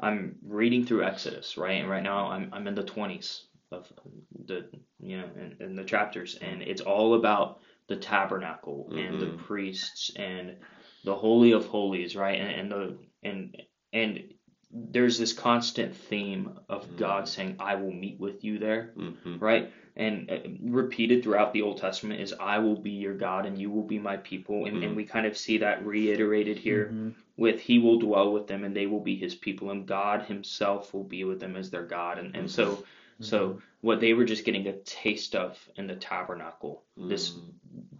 I'm 0.00 0.36
reading 0.42 0.84
through 0.84 1.04
Exodus, 1.04 1.56
right, 1.56 1.80
and 1.80 1.88
right 1.88 2.02
now 2.02 2.26
I'm 2.30 2.50
I'm 2.52 2.66
in 2.66 2.74
the 2.74 2.82
twenties 2.82 3.46
of 3.70 3.86
the 4.46 4.66
you 5.00 5.18
know 5.18 5.28
in, 5.36 5.56
in 5.60 5.76
the 5.76 5.84
chapters, 5.84 6.36
and 6.42 6.60
it's 6.62 6.80
all 6.80 7.14
about 7.14 7.60
the 7.86 7.96
tabernacle 7.96 8.88
and 8.90 9.20
the 9.20 9.26
Mhm. 9.26 9.38
priests 9.38 10.10
and 10.16 10.56
the 11.04 11.14
holy 11.14 11.52
of 11.52 11.66
holies, 11.66 12.16
right, 12.16 12.40
and, 12.40 12.50
and 12.60 12.72
the 12.72 12.98
and 13.22 13.62
and 13.92 14.34
there's 14.72 15.18
this 15.18 15.32
constant 15.32 15.94
theme 15.94 16.58
of 16.68 16.88
Mhm. 16.88 16.96
God 16.96 17.28
saying, 17.28 17.56
"I 17.58 17.74
will 17.74 17.92
meet 17.92 18.20
with 18.20 18.44
you 18.44 18.58
there." 18.58 18.92
hmm 18.96 19.10
right? 19.38 19.72
And 19.96 20.30
uh, 20.30 20.38
repeated 20.62 21.22
throughout 21.22 21.52
the 21.52 21.62
Old 21.62 21.78
Testament 21.78 22.20
is, 22.20 22.32
I 22.38 22.58
will 22.58 22.76
be 22.76 22.90
your 22.92 23.14
God 23.14 23.46
and 23.46 23.58
you 23.58 23.70
will 23.70 23.82
be 23.86 23.98
my 23.98 24.16
people. 24.18 24.66
And, 24.66 24.82
and 24.84 24.96
we 24.96 25.04
kind 25.04 25.26
of 25.26 25.36
see 25.36 25.58
that 25.58 25.84
reiterated 25.84 26.58
here 26.58 26.90
Mhm. 26.92 27.14
with, 27.36 27.60
He 27.60 27.78
will 27.78 27.98
dwell 27.98 28.32
with 28.32 28.46
them 28.46 28.64
and 28.64 28.74
they 28.74 28.86
will 28.86 29.00
be 29.00 29.16
His 29.16 29.34
people, 29.34 29.70
and 29.70 29.86
God 29.86 30.22
Himself 30.22 30.94
will 30.94 31.04
be 31.04 31.24
with 31.24 31.40
them 31.40 31.56
as 31.56 31.70
their 31.70 31.84
God. 31.84 32.18
And, 32.18 32.34
and 32.36 32.50
so, 32.50 32.84
so 33.20 33.60
what 33.82 34.00
they 34.00 34.14
were 34.14 34.24
just 34.24 34.44
getting 34.44 34.66
a 34.68 34.72
taste 34.78 35.34
of 35.34 35.58
in 35.76 35.86
the 35.86 35.96
tabernacle, 35.96 36.82
this 36.96 37.36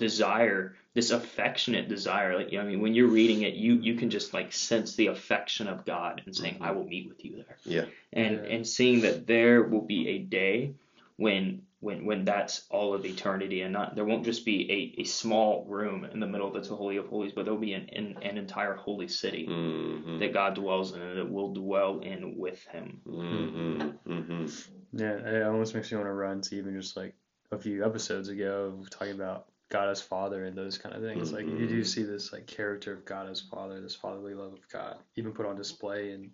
desire, 0.00 0.74
this 0.94 1.12
affectionate 1.12 1.88
desire. 1.88 2.36
Like, 2.36 2.52
I 2.52 2.64
mean, 2.64 2.80
when 2.80 2.94
you're 2.94 3.06
reading 3.06 3.42
it, 3.42 3.54
you, 3.54 3.74
you 3.74 3.94
can 3.94 4.10
just 4.10 4.34
like 4.34 4.52
sense 4.52 4.96
the 4.96 5.06
affection 5.06 5.68
of 5.68 5.84
God 5.84 6.22
and 6.26 6.34
saying, 6.34 6.56
Mhm. 6.58 6.66
I 6.66 6.72
will 6.72 6.84
meet 6.84 7.08
with 7.08 7.24
you 7.24 7.36
there 7.36 7.56
Yeah. 7.64 7.84
and 8.12 8.36
Yeah. 8.36 8.54
and 8.54 8.66
seeing 8.66 9.02
that 9.02 9.28
there 9.28 9.62
will 9.62 9.86
be 9.86 10.08
a 10.08 10.18
day 10.18 10.74
when 11.16 11.62
when 11.80 12.04
when 12.04 12.24
that's 12.24 12.66
all 12.70 12.92
of 12.94 13.06
eternity 13.06 13.62
and 13.62 13.72
not 13.72 13.94
there 13.94 14.04
won't 14.04 14.24
just 14.24 14.44
be 14.44 14.70
a, 14.70 15.00
a 15.02 15.04
small 15.04 15.64
room 15.66 16.04
in 16.04 16.18
the 16.20 16.26
middle 16.26 16.50
that's 16.52 16.68
the 16.68 16.76
holy 16.76 16.96
of 16.98 17.06
holies 17.06 17.32
but 17.32 17.44
there'll 17.44 17.58
be 17.60 17.72
an 17.72 17.88
an, 17.90 18.18
an 18.22 18.36
entire 18.36 18.74
holy 18.74 19.08
city 19.08 19.46
hmm 19.46 20.18
that 20.18 20.32
God 20.34 20.54
dwells 20.54 20.92
in 20.92 21.00
and 21.00 21.18
that 21.18 21.30
will 21.30 21.52
dwell 21.54 22.00
in 22.00 22.36
with 22.36 22.62
him 22.66 23.00
mm-hmm. 23.06 24.12
Mm-hmm. 24.12 24.46
Yeah, 24.92 25.12
it 25.12 25.42
almost 25.44 25.74
makes 25.74 25.90
me 25.90 25.96
want 25.98 26.08
to 26.08 26.12
run 26.12 26.40
to 26.42 26.56
even 26.56 26.74
just 26.80 26.96
like 26.96 27.14
a 27.52 27.58
few 27.58 27.84
episodes 27.84 28.28
ago 28.28 28.78
of 28.80 28.90
talking 28.90 29.14
about 29.14 29.46
God 29.70 29.88
as 29.88 30.02
Father 30.02 30.44
and 30.44 30.56
those 30.56 30.76
kind 30.76 30.94
of 30.94 31.00
things. 31.02 31.33
Like 31.33 31.46
you 31.46 31.66
do 31.66 31.80
Mhm. 31.80 31.87
see 31.87 32.02
this 32.02 32.33
like 32.33 32.46
character 32.46 32.92
of 32.92 33.04
God 33.04 33.28
as 33.30 33.40
Father, 33.40 33.80
this 33.80 33.94
fatherly 33.94 34.35
love 34.35 34.52
of 34.52 34.68
God, 34.68 34.98
even 35.16 35.33
put 35.33 35.46
on 35.46 35.56
display 35.56 36.12
in 36.12 36.33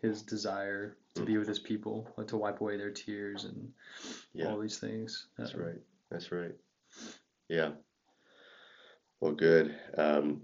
His 0.00 0.22
desire 0.22 0.96
to 1.14 1.24
be 1.24 1.36
with 1.38 1.48
His 1.48 1.58
people, 1.58 2.08
like 2.16 2.28
to 2.28 2.36
wipe 2.36 2.60
away 2.60 2.76
their 2.76 2.92
tears 2.92 3.44
and 3.44 3.72
Yeah. 4.32 4.46
all 4.46 4.58
these 4.58 4.78
things. 4.78 5.26
That's 5.36 5.54
Um, 5.54 5.60
right. 5.62 5.82
That's 6.10 6.30
right. 6.32 6.54
Yeah. 7.48 7.72
Well, 9.20 9.32
good. 9.32 9.76
Um, 9.96 10.42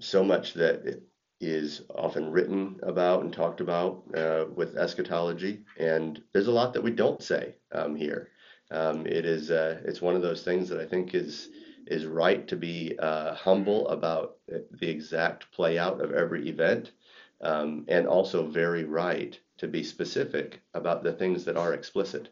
so 0.00 0.22
much 0.22 0.54
that 0.54 0.86
it, 0.86 1.02
is 1.40 1.80
often 1.94 2.30
written 2.30 2.78
about 2.82 3.22
and 3.22 3.32
talked 3.32 3.62
about 3.62 4.04
uh, 4.14 4.44
with 4.54 4.76
eschatology, 4.76 5.64
and 5.78 6.22
there's 6.32 6.48
a 6.48 6.52
lot 6.52 6.74
that 6.74 6.82
we 6.82 6.90
don't 6.90 7.22
say 7.22 7.54
um, 7.72 7.96
here. 7.96 8.28
Um, 8.70 9.06
it 9.06 9.24
is 9.24 9.50
uh, 9.50 9.80
it's 9.86 10.02
one 10.02 10.14
of 10.14 10.20
those 10.20 10.42
things 10.42 10.68
that 10.68 10.80
I 10.80 10.84
think 10.84 11.14
is 11.14 11.48
is 11.86 12.06
right 12.06 12.46
to 12.48 12.56
be 12.56 12.96
uh, 12.98 13.34
humble 13.34 13.88
about 13.88 14.36
the 14.48 14.88
exact 14.88 15.50
play 15.52 15.78
out 15.78 16.00
of 16.00 16.12
every 16.12 16.48
event, 16.48 16.92
um, 17.40 17.84
and 17.88 18.06
also 18.06 18.46
very 18.46 18.84
right 18.84 19.38
to 19.58 19.68
be 19.68 19.82
specific 19.82 20.60
about 20.74 21.02
the 21.02 21.12
things 21.12 21.44
that 21.44 21.56
are 21.56 21.74
explicit. 21.74 22.28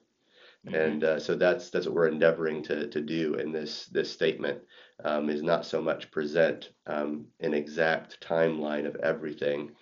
Mm-hmm. 0.67 0.75
And 0.75 1.05
uh, 1.05 1.21
so 1.21 1.35
that's 1.35 1.71
that's 1.71 1.87
what 1.87 1.95
we're 1.95 2.09
endeavoring 2.09 2.63
to, 2.65 2.89
to 2.89 3.01
do 3.01 3.35
in 3.35 3.53
this 3.53 3.87
this 3.87 4.11
statement 4.11 4.61
um, 5.05 5.31
is 5.31 5.43
not 5.43 5.65
so 5.65 5.81
much 5.81 6.11
present 6.11 6.71
um, 6.87 7.27
an 7.41 7.55
exact 7.55 8.21
timeline 8.21 8.87
of 8.87 8.97
everything, 8.97 9.73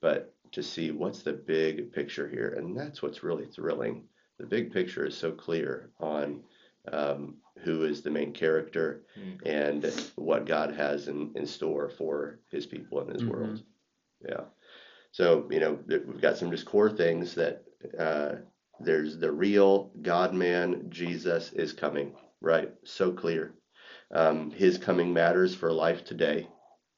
but 0.00 0.34
to 0.52 0.62
see 0.62 0.90
what's 0.90 1.22
the 1.22 1.32
big 1.32 1.92
picture 1.92 2.28
here, 2.28 2.54
and 2.58 2.76
that's 2.76 3.02
what's 3.02 3.22
really 3.22 3.46
thrilling. 3.46 4.04
The 4.38 4.46
big 4.46 4.72
picture 4.72 5.06
is 5.06 5.16
so 5.16 5.32
clear 5.32 5.90
on 5.98 6.42
um, 6.92 7.36
who 7.64 7.84
is 7.84 8.02
the 8.02 8.10
main 8.10 8.32
character 8.32 9.02
mm. 9.18 9.40
and 9.44 9.92
what 10.16 10.46
God 10.46 10.74
has 10.74 11.08
in, 11.08 11.32
in 11.34 11.46
store 11.46 11.88
for 11.88 12.40
His 12.50 12.66
people 12.66 13.00
in 13.00 13.08
His 13.08 13.22
mm-hmm. 13.22 13.30
world. 13.30 13.62
Yeah. 14.26 14.44
So 15.12 15.48
you 15.50 15.60
know 15.60 15.78
we've 15.86 16.20
got 16.20 16.36
some 16.36 16.50
just 16.50 16.66
core 16.66 16.90
things 16.90 17.34
that 17.34 17.64
uh, 17.98 18.36
there's 18.80 19.18
the 19.18 19.32
real 19.32 19.90
God 20.02 20.34
man, 20.34 20.86
Jesus 20.88 21.52
is 21.52 21.72
coming, 21.72 22.14
right? 22.40 22.72
So 22.84 23.12
clear. 23.12 23.54
Um, 24.10 24.50
his 24.50 24.78
coming 24.78 25.12
matters 25.12 25.54
for 25.54 25.72
life 25.72 26.04
today, 26.04 26.48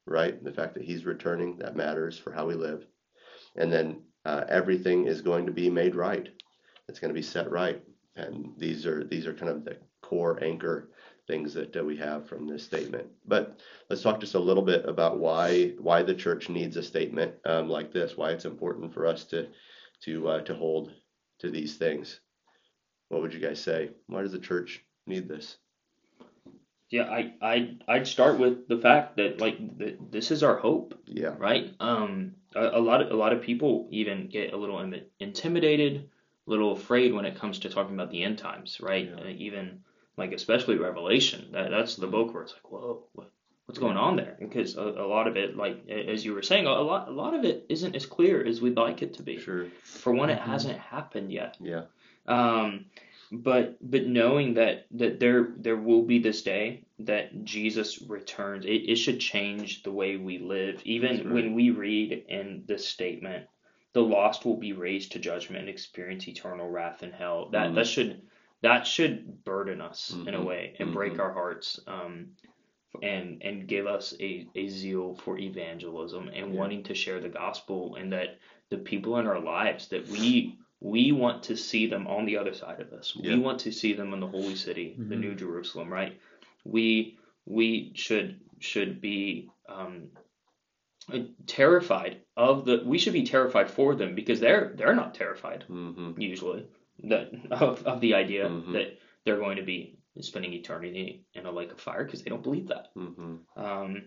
right? 0.07 0.43
The 0.43 0.53
fact 0.53 0.75
that 0.75 0.85
he's 0.85 1.05
returning, 1.05 1.57
that 1.59 1.77
matters 1.77 2.19
for 2.19 2.33
how 2.33 2.47
we 2.47 2.55
live. 2.55 2.87
And 3.57 3.73
then 3.73 4.03
uh, 4.25 4.45
everything 4.49 5.07
is 5.07 5.23
going 5.23 5.47
to 5.47 5.53
be 5.53 5.71
made 5.71 5.95
right. 5.95 6.29
It's 6.89 7.01
going 7.01 7.09
to 7.09 7.19
be 7.19 7.23
set 7.23 7.51
right. 7.51 7.83
And 8.17 8.53
these 8.59 8.87
are 8.87 9.05
these 9.05 9.27
are 9.27 9.35
kind 9.35 9.51
of 9.51 9.65
the 9.65 9.77
core 10.03 10.43
anchor 10.43 10.91
things 11.27 11.55
that 11.55 11.77
uh, 11.77 11.85
we 11.85 11.97
have 11.97 12.29
from 12.29 12.49
this 12.49 12.65
statement. 12.65 13.07
But 13.27 13.61
let's 13.89 14.03
talk 14.03 14.19
just 14.21 14.35
a 14.35 14.41
little 14.41 14.65
bit 14.65 14.89
about 14.89 15.19
why 15.19 15.75
why 15.79 16.03
the 16.03 16.15
church 16.15 16.49
needs 16.49 16.77
a 16.77 16.83
statement 16.83 17.35
um, 17.45 17.69
like 17.69 17.93
this. 17.93 18.17
Why 18.17 18.31
it's 18.31 18.45
important 18.45 18.93
for 18.93 19.07
us 19.07 19.25
to 19.27 19.49
to 20.05 20.29
uh, 20.29 20.41
to 20.43 20.55
hold 20.55 20.93
to 21.39 21.51
these 21.51 21.77
things. 21.77 22.21
What 23.09 23.23
would 23.23 23.35
you 23.35 23.41
guys 23.41 23.61
say? 23.61 23.91
Why 24.07 24.23
does 24.23 24.33
the 24.33 24.39
church 24.39 24.85
need 25.07 25.29
this? 25.29 25.57
Yeah, 26.91 27.05
I 27.05 27.35
I 27.41 27.77
I'd 27.87 28.09
start 28.09 28.39
with 28.39 28.67
the 28.67 28.79
fact 28.79 29.17
that 29.19 29.41
like 29.41 29.57
this 30.11 30.33
is 30.33 30.43
our 30.43 30.57
hope. 30.57 30.95
Yeah. 31.07 31.35
Right. 31.39 31.75
Um. 31.81 32.35
A, 32.57 32.79
a, 32.79 32.81
lot 32.81 33.01
of 33.01 33.13
a 33.13 33.15
lot 33.15 33.33
of 33.33 33.43
people 33.43 33.87
even 33.93 34.27
get 34.27 34.53
a 34.53 34.57
little 34.57 34.85
intimidated, 35.21 36.11
little 36.51 36.73
afraid 36.73 37.15
when 37.15 37.25
it 37.25 37.39
comes 37.39 37.61
to 37.61 37.71
talking 37.71 37.95
about 37.95 38.11
the 38.11 38.25
end 38.25 38.39
times. 38.39 38.79
Right. 38.81 39.09
Yeah. 39.09 39.29
Even 39.29 39.81
like 40.17 40.33
especially 40.33 40.77
Revelation. 40.77 41.49
That 41.53 41.71
that's 41.71 41.97
the 41.97 42.07
book 42.07 42.35
where 42.35 42.43
it's 42.43 42.53
like, 42.53 42.71
whoa, 42.71 43.05
what, 43.15 43.31
what's 43.67 43.79
going 43.79 43.97
on 43.97 44.17
there? 44.17 44.37
Because 44.39 44.77
a, 44.77 44.83
a, 44.83 45.07
lot 45.07 45.29
of 45.29 45.37
it, 45.37 45.57
like 45.57 45.89
as 45.89 46.25
you 46.25 46.35
were 46.35 46.43
saying, 46.43 46.67
a 46.67 46.71
lot 46.71 47.09
a 47.09 47.13
lot 47.13 47.35
of 47.35 47.45
it 47.45 47.67
isn't 47.69 47.97
as 47.97 48.07
clear 48.07 48.45
as 48.45 48.61
we'd 48.61 48.77
like 48.77 49.03
it 49.03 49.15
to 49.15 49.23
be. 49.23 49.39
Sure. 49.39 49.67
For 49.85 50.13
one, 50.13 50.31
it 50.31 50.39
mm-hmm. 50.39 50.51
hasn't 50.51 50.79
happened 50.79 51.33
yet. 51.33 51.57
Yeah. 51.61 51.85
Um, 52.27 52.87
but 53.33 53.79
but 53.81 54.07
knowing 54.07 54.55
that 54.55 54.87
that 54.93 55.21
there 55.21 55.53
there 55.57 55.77
will 55.77 56.03
be 56.03 56.19
this 56.19 56.43
day 56.43 56.85
that 56.99 57.45
Jesus 57.45 58.03
returns, 58.03 58.65
it, 58.67 58.91
it 58.91 58.97
should 58.97 59.21
change 59.21 59.83
the 59.83 59.93
way 59.93 60.17
we 60.17 60.39
live. 60.39 60.83
Even 60.85 61.17
right. 61.17 61.31
when 61.31 61.55
we 61.55 61.71
read 61.71 62.25
in 62.29 62.65
this 62.67 62.87
statement, 62.87 63.47
the 63.93 64.03
lost 64.03 64.45
will 64.45 64.57
be 64.57 64.73
raised 64.73 65.13
to 65.13 65.19
judgment 65.19 65.61
and 65.61 65.69
experience 65.69 66.29
eternal 66.29 66.69
wrath 66.69 67.03
in 67.03 67.13
hell. 67.13 67.49
That 67.51 67.67
mm-hmm. 67.67 67.75
that 67.77 67.87
should 67.87 68.23
that 68.63 68.87
should 68.87 69.45
burden 69.45 69.81
us 69.81 70.13
mm-hmm. 70.15 70.29
in 70.29 70.35
a 70.35 70.39
mm-hmm. 70.39 70.47
way 70.47 70.77
and 70.79 70.93
break 70.93 71.13
mm-hmm. 71.13 71.23
our 71.23 71.33
hearts. 71.33 71.81
Um, 71.87 72.29
and 73.03 73.41
and 73.43 73.69
give 73.69 73.87
us 73.87 74.15
a, 74.21 74.49
a 74.57 74.69
zeal 74.69 75.15
for 75.15 75.39
evangelism 75.39 76.29
and 76.29 76.53
yeah. 76.53 76.59
wanting 76.59 76.83
to 76.83 76.95
share 76.95 77.21
the 77.21 77.29
gospel 77.29 77.95
and 77.95 78.13
that 78.13 78.39
the 78.69 78.79
people 78.79 79.19
in 79.19 79.27
our 79.27 79.39
lives 79.39 79.89
that 79.89 80.09
we 80.09 80.59
we 80.81 81.13
want 81.13 81.43
to 81.45 81.57
see 81.57 81.87
them 81.87 82.07
on 82.07 82.25
the 82.25 82.39
other 82.39 82.55
side 82.55 82.81
of 82.81 82.93
us. 82.93 83.13
Yeah. 83.15 83.35
We 83.35 83.41
want 83.41 83.61
to 83.61 83.73
see 83.73 83.93
them 83.93 84.15
in 84.15 84.21
the 84.21 84.27
holy 84.27 84.57
city, 84.57 84.97
mm-hmm. 84.99 85.11
the 85.11 85.17
New 85.17 85.35
Jerusalem, 85.35 85.93
right? 85.93 86.19
We 86.65 87.19
we 87.47 87.93
should 87.95 88.41
should 88.59 89.01
be 89.01 89.51
um, 89.69 90.09
terrified 91.47 92.21
of 92.37 92.65
the. 92.65 92.83
We 92.85 92.99
should 92.99 93.13
be 93.13 93.25
terrified 93.25 93.71
for 93.71 93.95
them 93.95 94.15
because 94.15 94.41
they're 94.41 94.73
they're 94.77 94.95
not 94.95 95.15
terrified 95.15 95.65
mm-hmm. 95.69 96.21
usually 96.21 96.67
that 97.05 97.31
of, 97.51 97.85
of 97.87 98.01
the 98.01 98.15
idea 98.15 98.49
mm-hmm. 98.49 98.73
that 98.73 98.99
they're 99.25 99.39
going 99.39 99.57
to 99.57 99.63
be 99.63 99.99
spending 100.21 100.53
eternity 100.53 101.25
in 101.35 101.47
a 101.47 101.53
lake 101.53 101.73
of 101.73 101.81
fire 101.81 102.05
because 102.05 102.23
they 102.23 102.31
don't 102.31 102.43
believe 102.43 102.69
that. 102.69 102.89
Mm-hmm. 102.97 103.63
Um, 103.63 104.03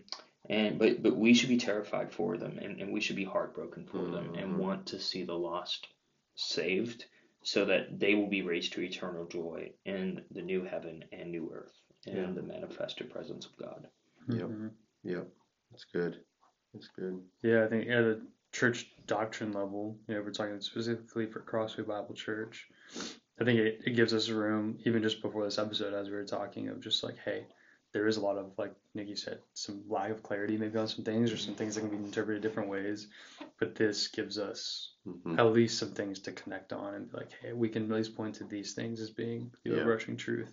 and 0.48 0.78
but 0.78 1.02
but 1.02 1.16
we 1.16 1.34
should 1.34 1.48
be 1.48 1.56
terrified 1.56 2.12
for 2.12 2.36
them 2.36 2.58
and, 2.58 2.80
and 2.80 2.92
we 2.92 3.00
should 3.00 3.16
be 3.16 3.24
heartbroken 3.24 3.86
for 3.86 3.98
mm-hmm. 3.98 4.12
them 4.12 4.34
and 4.34 4.52
mm-hmm. 4.52 4.58
want 4.58 4.86
to 4.86 5.00
see 5.00 5.24
the 5.24 5.34
lost 5.34 5.86
saved 6.34 7.06
so 7.42 7.64
that 7.66 7.98
they 7.98 8.14
will 8.14 8.28
be 8.28 8.42
raised 8.42 8.72
to 8.72 8.82
eternal 8.82 9.26
joy 9.26 9.70
in 9.84 10.22
the 10.30 10.42
new 10.42 10.64
heaven 10.64 11.04
and 11.12 11.30
new 11.30 11.50
earth 11.54 11.74
and 12.06 12.16
yeah. 12.16 12.32
the 12.32 12.42
manifested 12.42 13.10
presence 13.10 13.46
of 13.46 13.56
God. 13.56 13.86
Yep. 14.28 14.40
Mm-hmm. 14.40 14.68
Yep. 15.04 15.28
That's 15.70 15.84
good. 15.92 16.20
That's 16.74 16.88
good. 16.88 17.20
Yeah, 17.42 17.64
I 17.64 17.68
think 17.68 17.88
at 17.88 18.02
the 18.02 18.20
church 18.52 18.90
doctrine 19.06 19.52
level, 19.52 19.96
you 20.08 20.14
know, 20.14 20.22
we're 20.22 20.30
talking 20.30 20.60
specifically 20.60 21.26
for 21.26 21.40
Crossway 21.40 21.84
Bible 21.84 22.14
Church. 22.14 22.68
I 23.40 23.44
think 23.44 23.58
it, 23.60 23.80
it 23.86 23.96
gives 23.96 24.12
us 24.12 24.28
room, 24.28 24.78
even 24.84 25.02
just 25.02 25.22
before 25.22 25.44
this 25.44 25.58
episode, 25.58 25.94
as 25.94 26.08
we 26.08 26.14
were 26.14 26.24
talking, 26.24 26.68
of 26.68 26.80
just 26.80 27.02
like, 27.02 27.16
hey, 27.24 27.46
there 27.92 28.06
is 28.08 28.16
a 28.16 28.20
lot 28.20 28.38
of, 28.38 28.52
like 28.58 28.74
Nikki 28.94 29.14
said, 29.14 29.38
some 29.54 29.82
lack 29.88 30.10
of 30.10 30.22
clarity 30.22 30.56
maybe 30.56 30.78
on 30.78 30.88
some 30.88 31.04
things 31.04 31.32
or 31.32 31.36
some 31.36 31.54
things 31.54 31.74
that 31.74 31.82
can 31.82 31.90
be 31.90 31.96
interpreted 31.96 32.42
different 32.42 32.68
ways. 32.68 33.06
But 33.58 33.76
this 33.76 34.08
gives 34.08 34.36
us 34.36 34.90
mm-hmm. 35.06 35.38
at 35.38 35.52
least 35.52 35.78
some 35.78 35.92
things 35.92 36.18
to 36.20 36.32
connect 36.32 36.72
on 36.72 36.94
and 36.94 37.10
be 37.10 37.16
like, 37.16 37.30
hey, 37.40 37.52
we 37.52 37.68
can 37.68 37.84
at 37.84 37.96
least 37.96 38.16
point 38.16 38.34
to 38.36 38.44
these 38.44 38.72
things 38.72 39.00
as 39.00 39.10
being 39.10 39.50
the 39.62 39.70
yeah. 39.70 39.76
overarching 39.76 40.16
truth. 40.16 40.52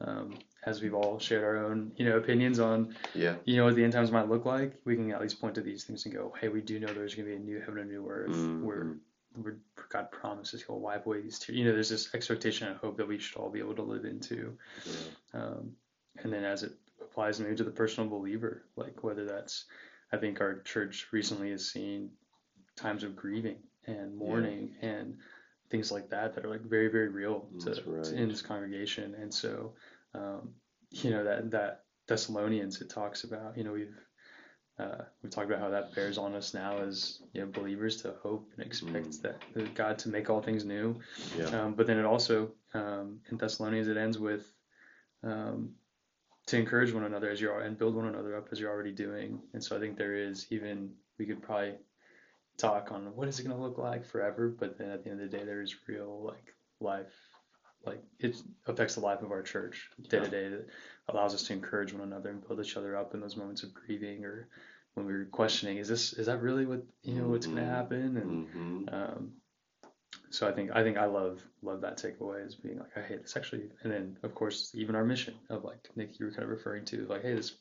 Um, 0.00 0.38
as 0.64 0.82
we've 0.82 0.94
all 0.94 1.18
shared 1.18 1.44
our 1.44 1.64
own, 1.64 1.92
you 1.96 2.04
know, 2.04 2.16
opinions 2.16 2.58
on, 2.58 2.94
yeah, 3.14 3.36
you 3.44 3.56
know, 3.56 3.64
what 3.64 3.76
the 3.76 3.84
end 3.84 3.92
times 3.92 4.10
might 4.10 4.28
look 4.28 4.44
like, 4.44 4.74
we 4.84 4.96
can 4.96 5.10
at 5.12 5.20
least 5.20 5.40
point 5.40 5.54
to 5.54 5.62
these 5.62 5.84
things 5.84 6.04
and 6.04 6.14
go, 6.14 6.34
hey, 6.40 6.48
we 6.48 6.60
do 6.60 6.78
know 6.78 6.88
there's 6.88 7.14
going 7.14 7.28
to 7.28 7.36
be 7.36 7.40
a 7.40 7.44
new 7.44 7.60
heaven 7.60 7.78
and 7.78 7.90
new 7.90 8.06
earth 8.08 8.30
mm-hmm. 8.30 8.64
where 8.64 8.96
where 9.40 9.56
God 9.90 10.10
promises 10.10 10.62
He'll 10.62 10.80
wipe 10.80 11.06
away 11.06 11.20
these 11.20 11.38
tears. 11.38 11.58
You 11.58 11.64
know, 11.66 11.72
there's 11.72 11.90
this 11.90 12.14
expectation 12.14 12.68
and 12.68 12.76
hope 12.78 12.96
that 12.96 13.08
we 13.08 13.18
should 13.18 13.38
all 13.38 13.50
be 13.50 13.58
able 13.58 13.74
to 13.74 13.82
live 13.82 14.04
into. 14.04 14.56
Yeah. 14.84 15.40
Um, 15.40 15.72
and 16.22 16.32
then 16.32 16.44
as 16.44 16.62
it 16.62 16.72
applies 17.02 17.38
maybe 17.40 17.56
to 17.56 17.64
the 17.64 17.70
personal 17.70 18.08
believer, 18.08 18.64
like 18.76 19.04
whether 19.04 19.24
that's, 19.24 19.66
I 20.12 20.16
think 20.16 20.40
our 20.40 20.60
church 20.60 21.06
recently 21.12 21.50
has 21.50 21.70
seen 21.70 22.10
times 22.76 23.02
of 23.02 23.16
grieving 23.16 23.58
and 23.86 24.16
mourning 24.16 24.74
yeah. 24.80 24.88
and 24.88 25.18
things 25.70 25.90
like 25.90 26.10
that 26.10 26.34
that 26.34 26.44
are 26.44 26.50
like 26.50 26.62
very 26.62 26.88
very 26.88 27.08
real 27.08 27.48
to, 27.60 27.82
right. 27.86 28.04
to 28.04 28.14
in 28.14 28.28
this 28.28 28.42
congregation. 28.42 29.14
And 29.14 29.32
so, 29.32 29.72
um, 30.14 30.50
you 30.90 31.10
know 31.10 31.24
that 31.24 31.50
that 31.50 31.84
Thessalonians 32.08 32.80
it 32.80 32.90
talks 32.90 33.24
about. 33.24 33.56
You 33.56 33.64
know 33.64 33.72
we've 33.72 33.96
uh, 34.78 35.04
we've 35.22 35.32
talked 35.32 35.48
about 35.48 35.60
how 35.60 35.70
that 35.70 35.94
bears 35.94 36.18
on 36.18 36.34
us 36.34 36.52
now 36.52 36.78
as 36.78 37.20
you 37.32 37.40
know 37.40 37.46
believers 37.46 38.02
to 38.02 38.14
hope 38.22 38.50
and 38.56 38.66
expect 38.66 39.08
mm. 39.08 39.22
that, 39.22 39.42
that 39.54 39.74
God 39.74 39.98
to 40.00 40.08
make 40.08 40.28
all 40.28 40.42
things 40.42 40.64
new. 40.64 40.96
Yeah. 41.36 41.46
Um, 41.46 41.74
but 41.74 41.86
then 41.86 41.98
it 41.98 42.04
also 42.04 42.52
um, 42.74 43.20
in 43.30 43.38
Thessalonians 43.38 43.88
it 43.88 43.96
ends 43.96 44.18
with 44.18 44.46
um, 45.24 45.70
to 46.46 46.58
encourage 46.58 46.92
one 46.92 47.04
another 47.04 47.30
as 47.30 47.40
you're 47.40 47.60
and 47.60 47.78
build 47.78 47.94
one 47.94 48.06
another 48.06 48.36
up 48.36 48.48
as 48.52 48.60
you're 48.60 48.70
already 48.70 48.92
doing. 48.92 49.40
And 49.54 49.62
so 49.62 49.76
I 49.76 49.80
think 49.80 49.96
there 49.96 50.14
is 50.14 50.46
even 50.50 50.92
we 51.18 51.26
could 51.26 51.42
probably 51.42 51.74
talk 52.56 52.90
on 52.92 53.14
what 53.14 53.28
is 53.28 53.38
it 53.38 53.44
going 53.44 53.56
to 53.56 53.62
look 53.62 53.78
like 53.78 54.04
forever, 54.04 54.48
but 54.48 54.78
then 54.78 54.90
at 54.90 55.04
the 55.04 55.10
end 55.10 55.20
of 55.20 55.30
the 55.30 55.36
day 55.36 55.44
there 55.44 55.62
is 55.62 55.74
real 55.88 56.22
like 56.24 56.54
life 56.80 57.12
like 57.86 58.02
it 58.18 58.36
affects 58.66 58.96
the 58.96 59.00
life 59.00 59.22
of 59.22 59.30
our 59.30 59.42
church 59.42 59.88
day 60.08 60.18
to 60.18 60.28
day 60.28 60.48
that 60.48 60.66
allows 61.08 61.34
us 61.34 61.44
to 61.44 61.52
encourage 61.52 61.92
one 61.92 62.02
another 62.02 62.30
and 62.30 62.46
build 62.46 62.60
each 62.60 62.76
other 62.76 62.96
up 62.96 63.14
in 63.14 63.20
those 63.20 63.36
moments 63.36 63.62
of 63.62 63.72
grieving 63.72 64.24
or 64.24 64.48
when 64.94 65.06
we 65.06 65.12
are 65.12 65.24
questioning 65.26 65.78
is 65.78 65.88
this 65.88 66.12
is 66.14 66.26
that 66.26 66.42
really 66.42 66.66
what 66.66 66.82
you 67.02 67.14
know 67.14 67.28
what's 67.28 67.46
mm-hmm. 67.46 67.56
going 67.56 67.68
to 67.68 67.74
happen 67.74 68.16
and 68.16 68.48
mm-hmm. 68.48 68.94
um, 68.94 69.32
so 70.30 70.48
I 70.48 70.52
think 70.52 70.70
I 70.74 70.82
think 70.82 70.96
I 70.96 71.04
love 71.04 71.42
love 71.62 71.80
that 71.82 71.98
takeaway 71.98 72.44
as 72.44 72.54
being 72.56 72.78
like 72.78 72.92
hey 72.94 73.16
this 73.16 73.36
actually 73.36 73.70
and 73.82 73.92
then 73.92 74.18
of 74.22 74.34
course 74.34 74.72
even 74.74 74.96
our 74.96 75.04
mission 75.04 75.34
of 75.48 75.64
like 75.64 75.88
Nick 75.94 76.18
you 76.18 76.26
were 76.26 76.32
kind 76.32 76.44
of 76.44 76.50
referring 76.50 76.84
to 76.86 77.06
like 77.08 77.22
hey 77.22 77.34
this 77.34 77.56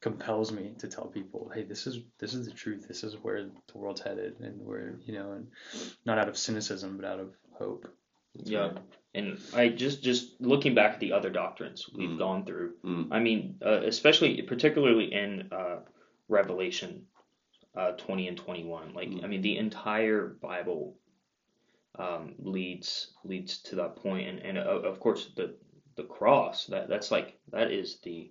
compels 0.00 0.52
me 0.52 0.74
to 0.78 0.86
tell 0.86 1.06
people 1.06 1.50
hey 1.54 1.64
this 1.64 1.86
is 1.86 2.00
this 2.18 2.32
is 2.34 2.46
the 2.46 2.52
truth 2.52 2.86
this 2.86 3.02
is 3.02 3.16
where 3.22 3.44
the 3.44 3.78
world's 3.78 4.00
headed 4.00 4.38
and 4.40 4.64
where 4.64 4.98
you 5.04 5.12
know 5.12 5.32
and 5.32 5.48
not 6.04 6.18
out 6.18 6.28
of 6.28 6.38
cynicism 6.38 6.96
but 6.96 7.04
out 7.04 7.18
of 7.18 7.34
hope 7.58 7.88
yeah 8.34 8.70
and 9.14 9.38
I 9.54 9.68
just 9.68 10.02
just 10.02 10.40
looking 10.40 10.74
back 10.74 10.94
at 10.94 11.00
the 11.00 11.12
other 11.12 11.30
doctrines 11.30 11.88
we've 11.94 12.10
mm. 12.10 12.18
gone 12.18 12.44
through. 12.44 12.74
Mm. 12.84 13.08
I 13.10 13.20
mean, 13.20 13.56
uh, 13.64 13.80
especially 13.84 14.42
particularly 14.42 15.12
in 15.12 15.48
uh, 15.50 15.80
Revelation, 16.28 17.06
uh, 17.76 17.92
20 17.92 18.28
and 18.28 18.36
21. 18.36 18.94
Like, 18.94 19.08
Mm. 19.08 19.24
I 19.24 19.26
mean, 19.26 19.42
the 19.42 19.56
entire 19.56 20.36
Bible 20.40 20.96
um, 21.98 22.34
leads 22.38 23.12
leads 23.24 23.58
to 23.62 23.76
that 23.76 23.96
point, 23.96 24.28
and 24.28 24.38
and 24.40 24.58
uh, 24.58 24.62
of 24.62 25.00
course 25.00 25.30
the 25.36 25.56
the 25.96 26.04
cross 26.04 26.66
that 26.66 26.88
that's 26.88 27.10
like 27.10 27.38
that 27.50 27.72
is 27.72 27.98
the 28.00 28.30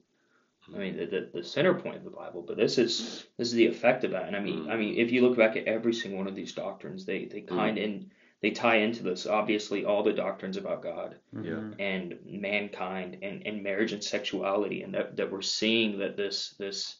I 0.75 0.77
mean 0.79 0.97
the, 0.97 1.05
the, 1.05 1.29
the 1.33 1.43
center 1.43 1.73
point 1.73 1.95
of 1.97 2.03
the 2.03 2.09
Bible, 2.09 2.43
but 2.45 2.57
this 2.57 2.77
is 2.77 3.25
this 3.37 3.47
is 3.47 3.53
the 3.53 3.67
effect 3.67 4.03
of 4.03 4.11
that. 4.11 4.27
And 4.27 4.35
I 4.35 4.39
mean 4.39 4.69
I 4.69 4.75
mean 4.77 4.97
if 4.97 5.11
you 5.11 5.21
look 5.21 5.37
back 5.37 5.55
at 5.55 5.65
every 5.65 5.93
single 5.93 6.17
one 6.19 6.27
of 6.27 6.35
these 6.35 6.53
doctrines, 6.53 7.05
they 7.05 7.25
they 7.25 7.41
kind 7.41 7.77
in 7.77 8.11
they 8.41 8.51
tie 8.51 8.77
into 8.77 9.01
this. 9.01 9.25
Obviously, 9.25 9.83
all 9.85 10.03
the 10.03 10.13
doctrines 10.13 10.57
about 10.57 10.83
God 10.83 11.15
Yeah. 11.33 11.53
Mhm. 11.53 11.75
and 11.79 12.19
mankind 12.25 13.17
and, 13.23 13.45
and 13.47 13.63
marriage 13.63 13.93
and 13.93 14.03
sexuality, 14.03 14.83
and 14.83 14.93
that, 14.93 15.15
that 15.17 15.31
we're 15.31 15.41
seeing 15.41 15.99
that 15.99 16.17
this 16.17 16.51
this 16.59 16.97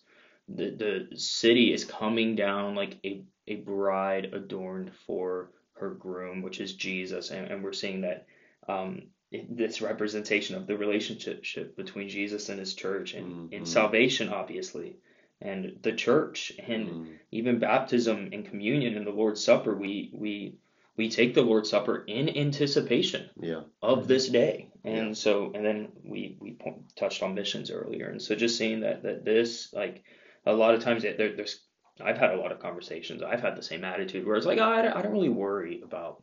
the 0.49 0.71
the 1.09 1.17
city 1.17 1.73
is 1.73 1.83
coming 1.85 2.35
down 2.35 2.73
like 2.75 2.97
a 3.05 3.23
a 3.47 3.55
bride 3.57 4.33
adorned 4.33 4.91
for 5.05 5.51
her 5.73 5.91
groom, 5.91 6.41
which 6.41 6.59
is 6.59 6.73
Jesus, 6.73 7.29
and, 7.31 7.51
and 7.51 7.63
we're 7.63 7.71
seeing 7.73 8.01
that 8.01 8.25
um, 8.67 8.93
it- 8.97 9.07
this 9.31 9.81
representation 9.81 10.55
of 10.55 10.67
the 10.67 10.77
relationship 10.77 11.75
between 11.75 12.07
Jesus 12.09 12.49
and 12.49 12.59
his 12.59 12.73
church 12.73 13.13
and 13.13 13.51
in 13.53 13.63
Mhm. 13.63 13.67
salvation, 13.67 14.29
obviously, 14.29 14.95
and 15.41 15.77
the 15.81 15.91
church, 15.91 16.53
and 16.59 16.87
Mm. 16.87 17.07
even 17.31 17.59
baptism 17.59 18.29
and 18.31 18.45
communion 18.45 18.95
and 18.95 19.05
the 19.05 19.11
Lord's 19.11 19.43
Supper, 19.43 19.75
we 19.75 20.11
we 20.13 20.55
we 20.95 21.09
take 21.09 21.35
the 21.35 21.43
Lord's 21.43 21.69
Supper 21.69 22.03
in 22.07 22.27
anticipation 22.35 23.29
Yeah. 23.39 23.61
of 23.83 24.07
this 24.07 24.29
day, 24.29 24.71
and 24.83 25.07
Yeah. 25.09 25.13
so 25.13 25.51
and 25.53 25.63
then 25.63 25.91
we 26.03 26.37
we 26.39 26.53
po- 26.53 26.83
touched 26.95 27.21
on 27.21 27.35
missions 27.35 27.69
earlier, 27.69 28.07
and 28.09 28.19
so 28.21 28.33
just 28.33 28.57
seeing 28.57 28.79
that 28.79 29.03
that 29.03 29.23
this 29.25 29.71
like 29.73 30.03
a 30.45 30.53
lot 30.53 30.73
of 30.73 30.81
times 30.81 31.03
there, 31.03 31.13
there's 31.35 31.63
I've 31.99 32.17
had 32.17 32.31
a 32.33 32.37
lot 32.37 32.51
of 32.51 32.59
conversations. 32.59 33.21
I've 33.23 33.41
had 33.41 33.55
the 33.55 33.61
same 33.63 33.83
attitude 33.83 34.25
where 34.25 34.35
it's 34.37 34.45
like, 34.45 34.59
oh, 34.59 34.63
I, 34.63 34.83
don't, 34.83 34.95
I 34.95 35.01
don't 35.01 35.11
really 35.11 35.29
worry 35.29 35.81
about 35.81 36.21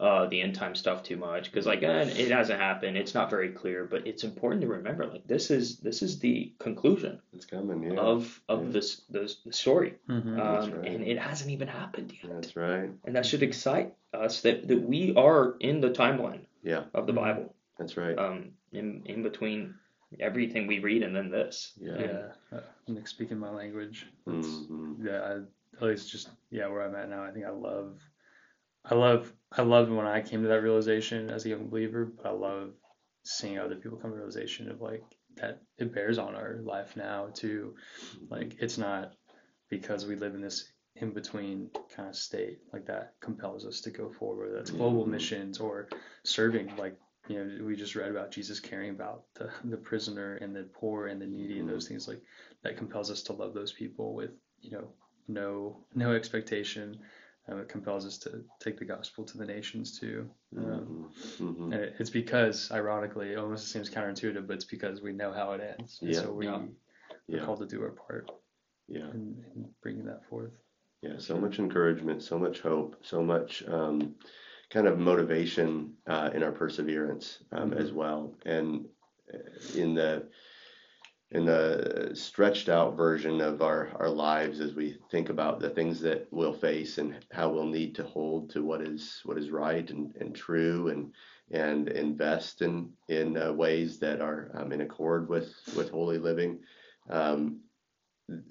uh, 0.00 0.26
the 0.26 0.40
end 0.40 0.54
time 0.56 0.74
stuff 0.74 1.02
too 1.04 1.16
much 1.16 1.44
because 1.50 1.66
like 1.66 1.82
eh, 1.82 2.02
it 2.16 2.30
hasn't 2.30 2.60
happened. 2.60 2.96
It's 2.96 3.14
not 3.14 3.30
very 3.30 3.50
clear, 3.50 3.84
but 3.84 4.06
it's 4.06 4.24
important 4.24 4.62
to 4.62 4.68
remember 4.68 5.06
like 5.06 5.26
this 5.26 5.50
is 5.50 5.78
this 5.78 6.02
is 6.02 6.18
the 6.18 6.52
conclusion 6.58 7.20
It's 7.32 7.46
coming. 7.46 7.82
Yeah. 7.84 8.00
of 8.00 8.40
of 8.48 8.64
Yeah. 8.66 8.72
this 8.72 9.02
this 9.08 9.36
the 9.44 9.52
story, 9.52 9.94
Mhm. 10.08 10.38
Um, 10.40 10.72
right. 10.72 10.88
and 10.92 11.04
it 11.04 11.18
hasn't 11.18 11.50
even 11.52 11.68
happened 11.68 12.12
yet, 12.22 12.32
That's 12.32 12.56
right. 12.56 12.90
and 13.04 13.14
that 13.16 13.24
should 13.24 13.42
excite 13.44 13.94
us 14.12 14.40
that 14.42 14.66
that 14.68 14.82
we 14.82 15.14
are 15.14 15.56
in 15.60 15.80
the 15.80 15.90
timeline 15.90 16.46
Yeah. 16.62 16.84
of 16.92 17.06
the 17.06 17.12
Mhm. 17.12 17.16
Bible, 17.24 17.54
That's 17.78 17.96
right. 17.96 18.18
um, 18.18 18.52
in 18.72 19.02
in 19.06 19.22
between 19.22 19.74
everything 20.20 20.66
we 20.66 20.78
read 20.80 21.02
and 21.02 21.14
then 21.14 21.30
this. 21.30 21.72
Yeah. 21.80 21.98
Yeah, 22.00 22.32
uh, 22.58 22.60
Nick 22.88 23.06
speaking 23.08 23.38
my 23.38 23.50
language. 23.50 24.06
That's, 24.26 24.46
Mhm. 24.46 25.04
Yeah, 25.04 25.20
I, 25.22 25.32
at 25.76 25.82
least 25.82 26.10
just 26.10 26.30
yeah, 26.50 26.66
where 26.68 26.82
I'm 26.82 26.94
at 26.94 27.08
now. 27.08 27.22
I 27.24 27.30
think 27.32 27.44
I 27.46 27.50
love, 27.50 28.00
I 28.84 28.94
love, 28.94 29.32
I 29.52 29.62
loved 29.62 29.90
when 29.90 30.06
I 30.06 30.20
came 30.20 30.42
to 30.42 30.48
that 30.48 30.62
realization 30.62 31.30
as 31.30 31.46
a 31.46 31.50
young 31.50 31.68
believer. 31.68 32.04
But 32.04 32.26
I 32.26 32.32
love 32.32 32.72
seeing 33.24 33.58
other 33.58 33.76
people 33.76 33.98
come 33.98 34.10
to 34.10 34.16
realization 34.16 34.70
of 34.70 34.80
like 34.80 35.02
that 35.36 35.62
it 35.78 35.94
bears 35.94 36.18
on 36.18 36.34
our 36.34 36.60
life 36.62 36.96
now 36.96 37.28
too. 37.32 37.74
Like 38.28 38.56
it's 38.60 38.78
not 38.78 39.12
because 39.70 40.06
we 40.06 40.16
live 40.16 40.34
in 40.34 40.42
this 40.42 40.70
in 40.96 41.12
between 41.12 41.70
kind 41.94 42.08
of 42.08 42.14
state 42.14 42.58
like 42.72 42.86
that 42.86 43.14
compels 43.20 43.66
us 43.66 43.80
to 43.82 43.90
go 43.90 44.10
forward. 44.10 44.52
That's 44.54 44.70
global 44.70 45.06
missions 45.06 45.58
or 45.58 45.88
serving 46.24 46.76
like. 46.76 46.96
You 47.26 47.42
know, 47.42 47.64
we 47.64 47.74
just 47.74 47.96
read 47.96 48.10
about 48.10 48.32
Jesus 48.32 48.60
caring 48.60 48.90
about 48.90 49.22
the, 49.36 49.48
the 49.64 49.78
prisoner 49.78 50.34
and 50.42 50.54
the 50.54 50.68
poor 50.74 51.06
and 51.06 51.18
the 51.18 51.26
needy 51.26 51.58
and 51.58 51.66
those 51.66 51.86
mm-hmm. 51.86 51.94
things 51.94 52.06
like 52.06 52.20
that 52.62 52.76
compels 52.76 53.10
us 53.10 53.22
to 53.22 53.32
love 53.32 53.54
those 53.54 53.72
people 53.72 54.14
with 54.14 54.32
you 54.60 54.72
know 54.72 54.88
no 55.26 55.78
no 55.94 56.12
expectation 56.12 56.98
um, 57.48 57.58
it 57.58 57.68
compels 57.68 58.06
us 58.06 58.18
to 58.18 58.42
take 58.60 58.78
the 58.78 58.84
gospel 58.84 59.24
to 59.24 59.38
the 59.38 59.44
nations 59.46 59.98
too 59.98 60.28
um, 60.56 61.10
Mhm. 61.38 61.56
Mhm. 61.56 61.64
and 61.72 61.74
it, 61.74 61.94
it's 61.98 62.10
because 62.10 62.70
ironically 62.72 63.32
it 63.32 63.38
almost 63.38 63.68
seems 63.68 63.90
counterintuitive 63.90 64.46
but 64.46 64.54
it's 64.54 64.64
because 64.64 65.02
we 65.02 65.12
know 65.12 65.32
how 65.32 65.52
it 65.52 65.60
ends 65.78 65.98
and 66.02 66.12
Yeah. 66.12 66.20
so 66.22 66.32
we, 66.32 66.46
Yeah. 66.46 66.58
we're 67.28 67.38
Yeah. 67.38 67.44
called 67.44 67.60
to 67.60 67.66
do 67.66 67.82
our 67.82 67.90
part 67.90 68.30
Yeah. 68.88 69.10
in, 69.10 69.44
in 69.54 69.74
bringing 69.82 70.04
that 70.06 70.24
forth 70.26 70.52
Yeah, 71.02 71.18
so 71.18 71.36
much 71.38 71.58
encouragement, 71.58 72.22
so 72.22 72.38
much 72.38 72.60
hope, 72.60 72.96
so 73.02 73.22
much 73.22 73.62
um, 73.68 74.14
kind 74.70 74.86
of 74.86 74.98
motivation 74.98 75.98
uh, 76.06 76.30
in 76.32 76.42
our 76.42 76.50
perseverance 76.52 77.44
um, 77.52 77.74
as 77.74 77.92
well. 77.92 78.34
And 78.46 78.88
uh, 79.32 79.38
in 79.74 79.94
the 79.94 80.26
in 81.34 81.44
the 81.44 82.10
stretched 82.14 82.68
out 82.68 82.96
version 82.96 83.40
of 83.40 83.60
our, 83.60 83.90
our 83.96 84.08
lives 84.08 84.60
as 84.60 84.74
we 84.74 84.96
think 85.10 85.30
about 85.30 85.58
the 85.58 85.68
things 85.68 86.00
that 86.00 86.28
we'll 86.30 86.52
face 86.54 86.98
and 86.98 87.16
how 87.32 87.50
we'll 87.50 87.66
need 87.66 87.94
to 87.96 88.04
hold 88.04 88.48
to 88.50 88.64
what 88.64 88.80
is 88.80 89.20
what 89.24 89.36
is 89.36 89.50
right 89.50 89.90
and, 89.90 90.14
and 90.20 90.34
true 90.34 90.88
and 90.88 91.12
and 91.50 91.88
invest 91.88 92.62
in 92.62 92.90
in 93.08 93.36
uh, 93.36 93.52
ways 93.52 93.98
that 93.98 94.20
are 94.20 94.50
um, 94.54 94.72
in 94.72 94.80
accord 94.80 95.28
with 95.28 95.52
with 95.76 95.90
holy 95.90 96.18
living 96.18 96.60
um, 97.10 97.60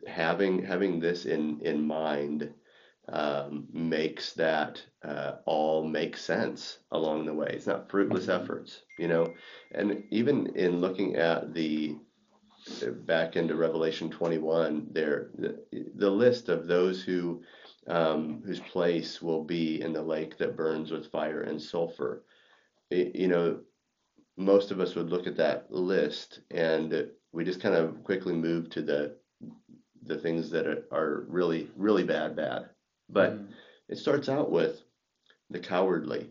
having 0.07 0.63
having 0.63 0.99
this 0.99 1.25
in 1.25 1.59
in 1.61 1.85
mind 1.85 2.53
um, 3.09 3.67
makes 3.73 4.33
that 4.33 4.81
uh, 5.03 5.33
all 5.45 5.83
make 5.85 6.15
sense 6.15 6.79
along 6.91 7.25
the 7.25 7.33
way. 7.33 7.47
It's 7.51 7.67
not 7.67 7.89
fruitless 7.89 8.27
Mhm. 8.27 8.41
efforts, 8.41 8.81
you 8.97 9.09
know. 9.09 9.33
And 9.73 10.03
even 10.09 10.55
in 10.55 10.79
looking 10.79 11.17
at 11.17 11.53
the 11.53 11.97
back 13.05 13.35
into 13.35 13.55
Revelation 13.55 14.09
21, 14.09 14.87
there 14.91 15.29
the, 15.37 15.63
the 15.95 16.09
list 16.09 16.49
of 16.49 16.67
those 16.67 17.03
who 17.03 17.41
um, 17.87 18.41
whose 18.45 18.59
place 18.61 19.21
will 19.21 19.43
be 19.43 19.81
in 19.81 19.91
the 19.93 20.01
lake 20.01 20.37
that 20.37 20.55
burns 20.55 20.91
with 20.91 21.11
fire 21.11 21.41
and 21.41 21.61
sulfur. 21.61 22.23
It- 22.89 23.15
you 23.15 23.27
know, 23.27 23.59
most 24.37 24.71
of 24.71 24.79
us 24.79 24.95
would 24.95 25.09
look 25.09 25.27
at 25.27 25.37
that 25.37 25.71
list 25.71 26.39
and 26.51 27.09
we 27.31 27.43
just 27.43 27.61
kind 27.61 27.75
of 27.75 28.03
quickly 28.03 28.33
move 28.33 28.69
to 28.71 28.81
the 28.81 29.17
the 30.05 30.17
things 30.17 30.49
that 30.49 30.67
are, 30.67 30.85
are 30.91 31.25
really 31.29 31.69
really 31.77 32.03
bad 32.03 32.35
bad 32.35 32.69
but 33.09 33.33
Mhm. 33.33 33.47
it 33.89 33.97
starts 33.97 34.27
out 34.27 34.51
with 34.51 34.83
the 35.49 35.59
cowardly 35.59 36.29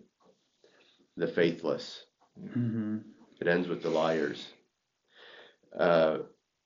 the 1.16 1.26
faithless 1.26 2.04
Mhm. 2.40 3.02
it 3.40 3.46
ends 3.46 3.68
with 3.68 3.82
the 3.82 3.90
liars 3.90 4.48
uh, 5.78 6.18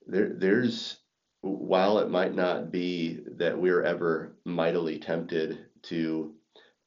there 0.07 0.31
there's 0.35 0.99
while 1.42 1.99
it 1.99 2.11
might 2.11 2.35
not 2.35 2.71
be 2.73 3.21
that 3.37 3.57
we're 3.59 3.83
ever 3.83 4.33
mightily 4.45 4.99
tempted 4.99 5.59
to 5.83 6.35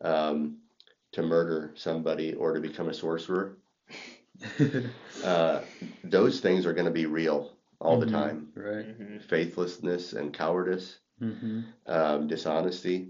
um, 0.01 0.58
to 1.12 1.21
murder 1.23 1.71
somebody 1.75 2.34
or 2.34 2.53
to 2.53 2.60
become 2.60 2.89
a 2.89 2.93
sorcerer 2.93 3.58
uh, 5.23 5.62
those 6.03 6.39
things 6.39 6.65
are 6.65 6.73
going 6.73 6.86
to 6.86 6.91
be 6.91 7.05
real 7.05 7.51
all 7.79 7.97
the 7.97 8.05
Mhm. 8.05 8.12
time. 8.12 8.47
Right. 8.55 8.86
Mhm. 8.86 9.21
faithlessness 9.21 10.13
and 10.13 10.34
cowardice 10.34 10.99
hmm 11.19 11.60
um, 11.88 12.27
dishonesty. 12.27 13.08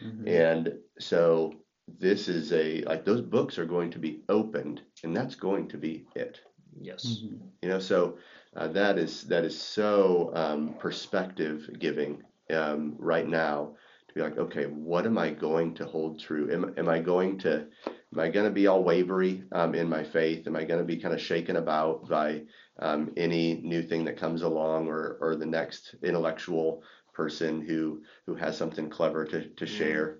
Hmm 0.00 0.26
and 0.26 0.78
so 0.98 1.54
this 1.98 2.28
is 2.28 2.52
a 2.52 2.82
like 2.82 3.04
those 3.04 3.20
books 3.22 3.58
are 3.58 3.64
going 3.64 3.90
to 3.90 3.98
be 3.98 4.20
opened 4.28 4.82
and 5.04 5.16
that's 5.16 5.34
going 5.34 5.68
to 5.68 5.78
be 5.78 6.04
it. 6.14 6.40
Yes. 6.80 7.20
hmm 7.20 7.36
you 7.62 7.68
know 7.68 7.78
so 7.78 8.16
uh, 8.58 8.68
that 8.68 8.98
is 8.98 9.22
that 9.24 9.44
is 9.44 9.58
so 9.60 10.30
um, 10.34 10.74
perspective 10.78 11.70
giving 11.78 12.22
um, 12.50 12.96
right 12.98 13.28
now 13.28 13.74
to 14.08 14.14
be 14.14 14.20
like 14.20 14.36
okay 14.38 14.64
what 14.64 15.06
am 15.06 15.16
i 15.18 15.30
going 15.30 15.74
to 15.74 15.84
hold 15.86 16.18
true 16.18 16.50
am, 16.52 16.74
am 16.76 16.88
i 16.88 16.98
going 16.98 17.38
to 17.38 17.66
am 18.12 18.18
i 18.20 18.28
going 18.28 18.44
to 18.46 18.50
be 18.52 18.66
all 18.66 18.82
wavery 18.82 19.44
um, 19.52 19.74
in 19.74 19.88
my 19.88 20.02
faith 20.02 20.46
am 20.46 20.56
i 20.56 20.64
going 20.64 20.80
to 20.80 20.84
be 20.84 20.96
kind 20.96 21.14
of 21.14 21.20
shaken 21.20 21.56
about 21.56 22.08
by 22.08 22.42
um, 22.80 23.12
any 23.16 23.60
new 23.62 23.82
thing 23.82 24.04
that 24.04 24.16
comes 24.16 24.42
along 24.42 24.88
or 24.88 25.18
or 25.20 25.36
the 25.36 25.46
next 25.46 25.94
intellectual 26.02 26.82
person 27.12 27.60
who 27.60 28.02
who 28.26 28.34
has 28.34 28.56
something 28.56 28.88
clever 28.90 29.24
to, 29.24 29.48
to 29.50 29.64
Mm. 29.64 29.68
share 29.68 30.18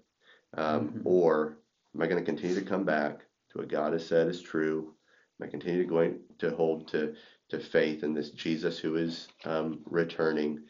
um, 0.56 0.88
Mhm. 0.88 1.02
or 1.04 1.58
am 1.94 2.02
i 2.02 2.06
going 2.06 2.18
to 2.24 2.30
continue 2.30 2.54
to 2.56 2.62
come 2.72 2.84
back 2.84 3.20
to 3.50 3.58
what 3.58 3.68
god 3.68 3.92
has 3.94 4.06
said 4.06 4.28
is 4.28 4.40
true 4.42 4.94
am 5.40 5.46
i 5.48 5.50
continue 5.50 5.82
to 5.82 5.88
going 5.88 6.20
to 6.38 6.50
hold 6.50 6.88
to 6.88 7.14
to 7.48 7.58
faith 7.58 8.02
in 8.02 8.14
this 8.14 8.30
jesus 8.30 8.78
who 8.78 8.96
is 8.96 9.28
um, 9.44 9.80
returning 9.86 10.60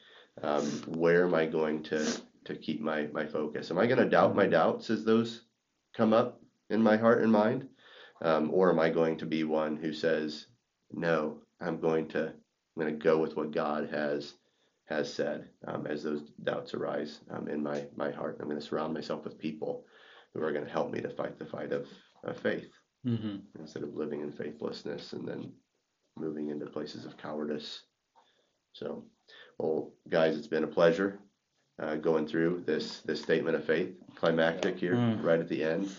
um, 0.42 0.64
where 0.86 1.24
am 1.24 1.34
i 1.34 1.46
going 1.46 1.82
to 1.82 2.04
to 2.48 2.56
keep 2.56 2.80
my 2.80 3.06
my 3.12 3.26
focus? 3.26 3.70
Am 3.70 3.78
i 3.78 3.86
going 3.86 3.98
to 3.98 4.08
doubt 4.08 4.34
my 4.34 4.46
doubts 4.46 4.90
as 4.90 5.04
those 5.04 5.42
come 5.94 6.12
up 6.12 6.40
in 6.70 6.82
my 6.82 6.96
heart 6.96 7.22
and 7.22 7.30
mind? 7.30 7.68
Um, 8.22 8.50
or 8.52 8.70
am 8.70 8.80
i 8.80 8.88
going 8.90 9.18
to 9.18 9.26
be 9.26 9.44
one 9.44 9.76
who 9.76 9.92
says 9.92 10.46
no 10.90 11.42
i'm 11.60 11.78
going 11.78 12.08
to 12.08 12.26
i'm 12.28 12.80
going 12.82 12.92
to 12.92 13.04
go 13.04 13.18
with 13.18 13.36
what 13.36 13.52
god 13.52 13.88
has 13.90 14.34
has 14.86 15.12
said 15.12 15.50
um, 15.66 15.86
as 15.86 16.02
those 16.02 16.22
doubts 16.42 16.74
arise 16.74 17.20
um, 17.30 17.46
in 17.48 17.62
my 17.62 17.84
my 17.96 18.10
heart? 18.10 18.38
I'm 18.40 18.48
going 18.48 18.60
to 18.60 18.66
surround 18.66 18.94
myself 18.94 19.24
with 19.24 19.38
people 19.38 19.84
who 20.32 20.42
are 20.42 20.52
going 20.52 20.64
to 20.64 20.70
help 20.72 20.90
me 20.90 21.00
to 21.00 21.10
fight 21.10 21.38
the 21.38 21.46
fight 21.46 21.72
of, 21.72 21.86
of 22.24 22.36
faith 22.38 22.70
hmm 23.04 23.36
instead 23.60 23.82
of 23.82 23.94
living 23.94 24.20
in 24.22 24.32
faithlessness 24.32 25.12
and 25.12 25.28
then 25.28 25.52
moving 26.20 26.48
into 26.48 26.66
places 26.66 27.04
of 27.04 27.16
cowardice. 27.16 27.82
So, 28.72 29.04
well, 29.58 29.92
guys, 30.08 30.36
it's 30.36 30.46
been 30.46 30.64
a 30.64 30.68
pleasure 30.68 31.18
uh, 31.80 31.96
going 31.96 32.26
through 32.26 32.62
this 32.66 33.00
this 33.00 33.22
statement 33.22 33.56
of 33.56 33.64
faith, 33.64 33.94
climactic 34.14 34.78
here, 34.78 34.94
Mm. 34.94 35.22
right 35.24 35.40
at 35.40 35.48
the 35.48 35.62
end. 35.62 35.90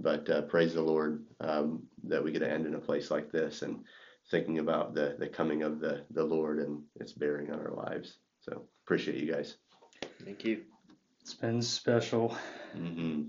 But 0.00 0.28
uh, 0.28 0.42
praise 0.42 0.74
the 0.74 0.82
Lord 0.82 1.24
um, 1.40 1.84
that 2.04 2.22
we 2.22 2.32
get 2.32 2.40
to 2.40 2.50
end 2.50 2.66
in 2.66 2.74
a 2.74 2.80
place 2.80 3.10
like 3.10 3.30
this 3.30 3.62
and 3.62 3.84
thinking 4.30 4.58
about 4.58 4.94
the 4.94 5.16
the 5.18 5.28
coming 5.28 5.62
of 5.62 5.80
the 5.80 6.04
the 6.10 6.24
Lord 6.24 6.58
and 6.58 6.82
its 6.96 7.12
bearing 7.12 7.50
on 7.52 7.60
our 7.60 7.72
lives. 7.72 8.18
So 8.40 8.66
appreciate 8.84 9.18
you 9.22 9.32
guys. 9.32 9.56
Thank 10.24 10.44
you. 10.44 10.62
It's 11.22 11.34
been 11.34 11.62
special. 11.62 12.36
hmm 12.74 13.22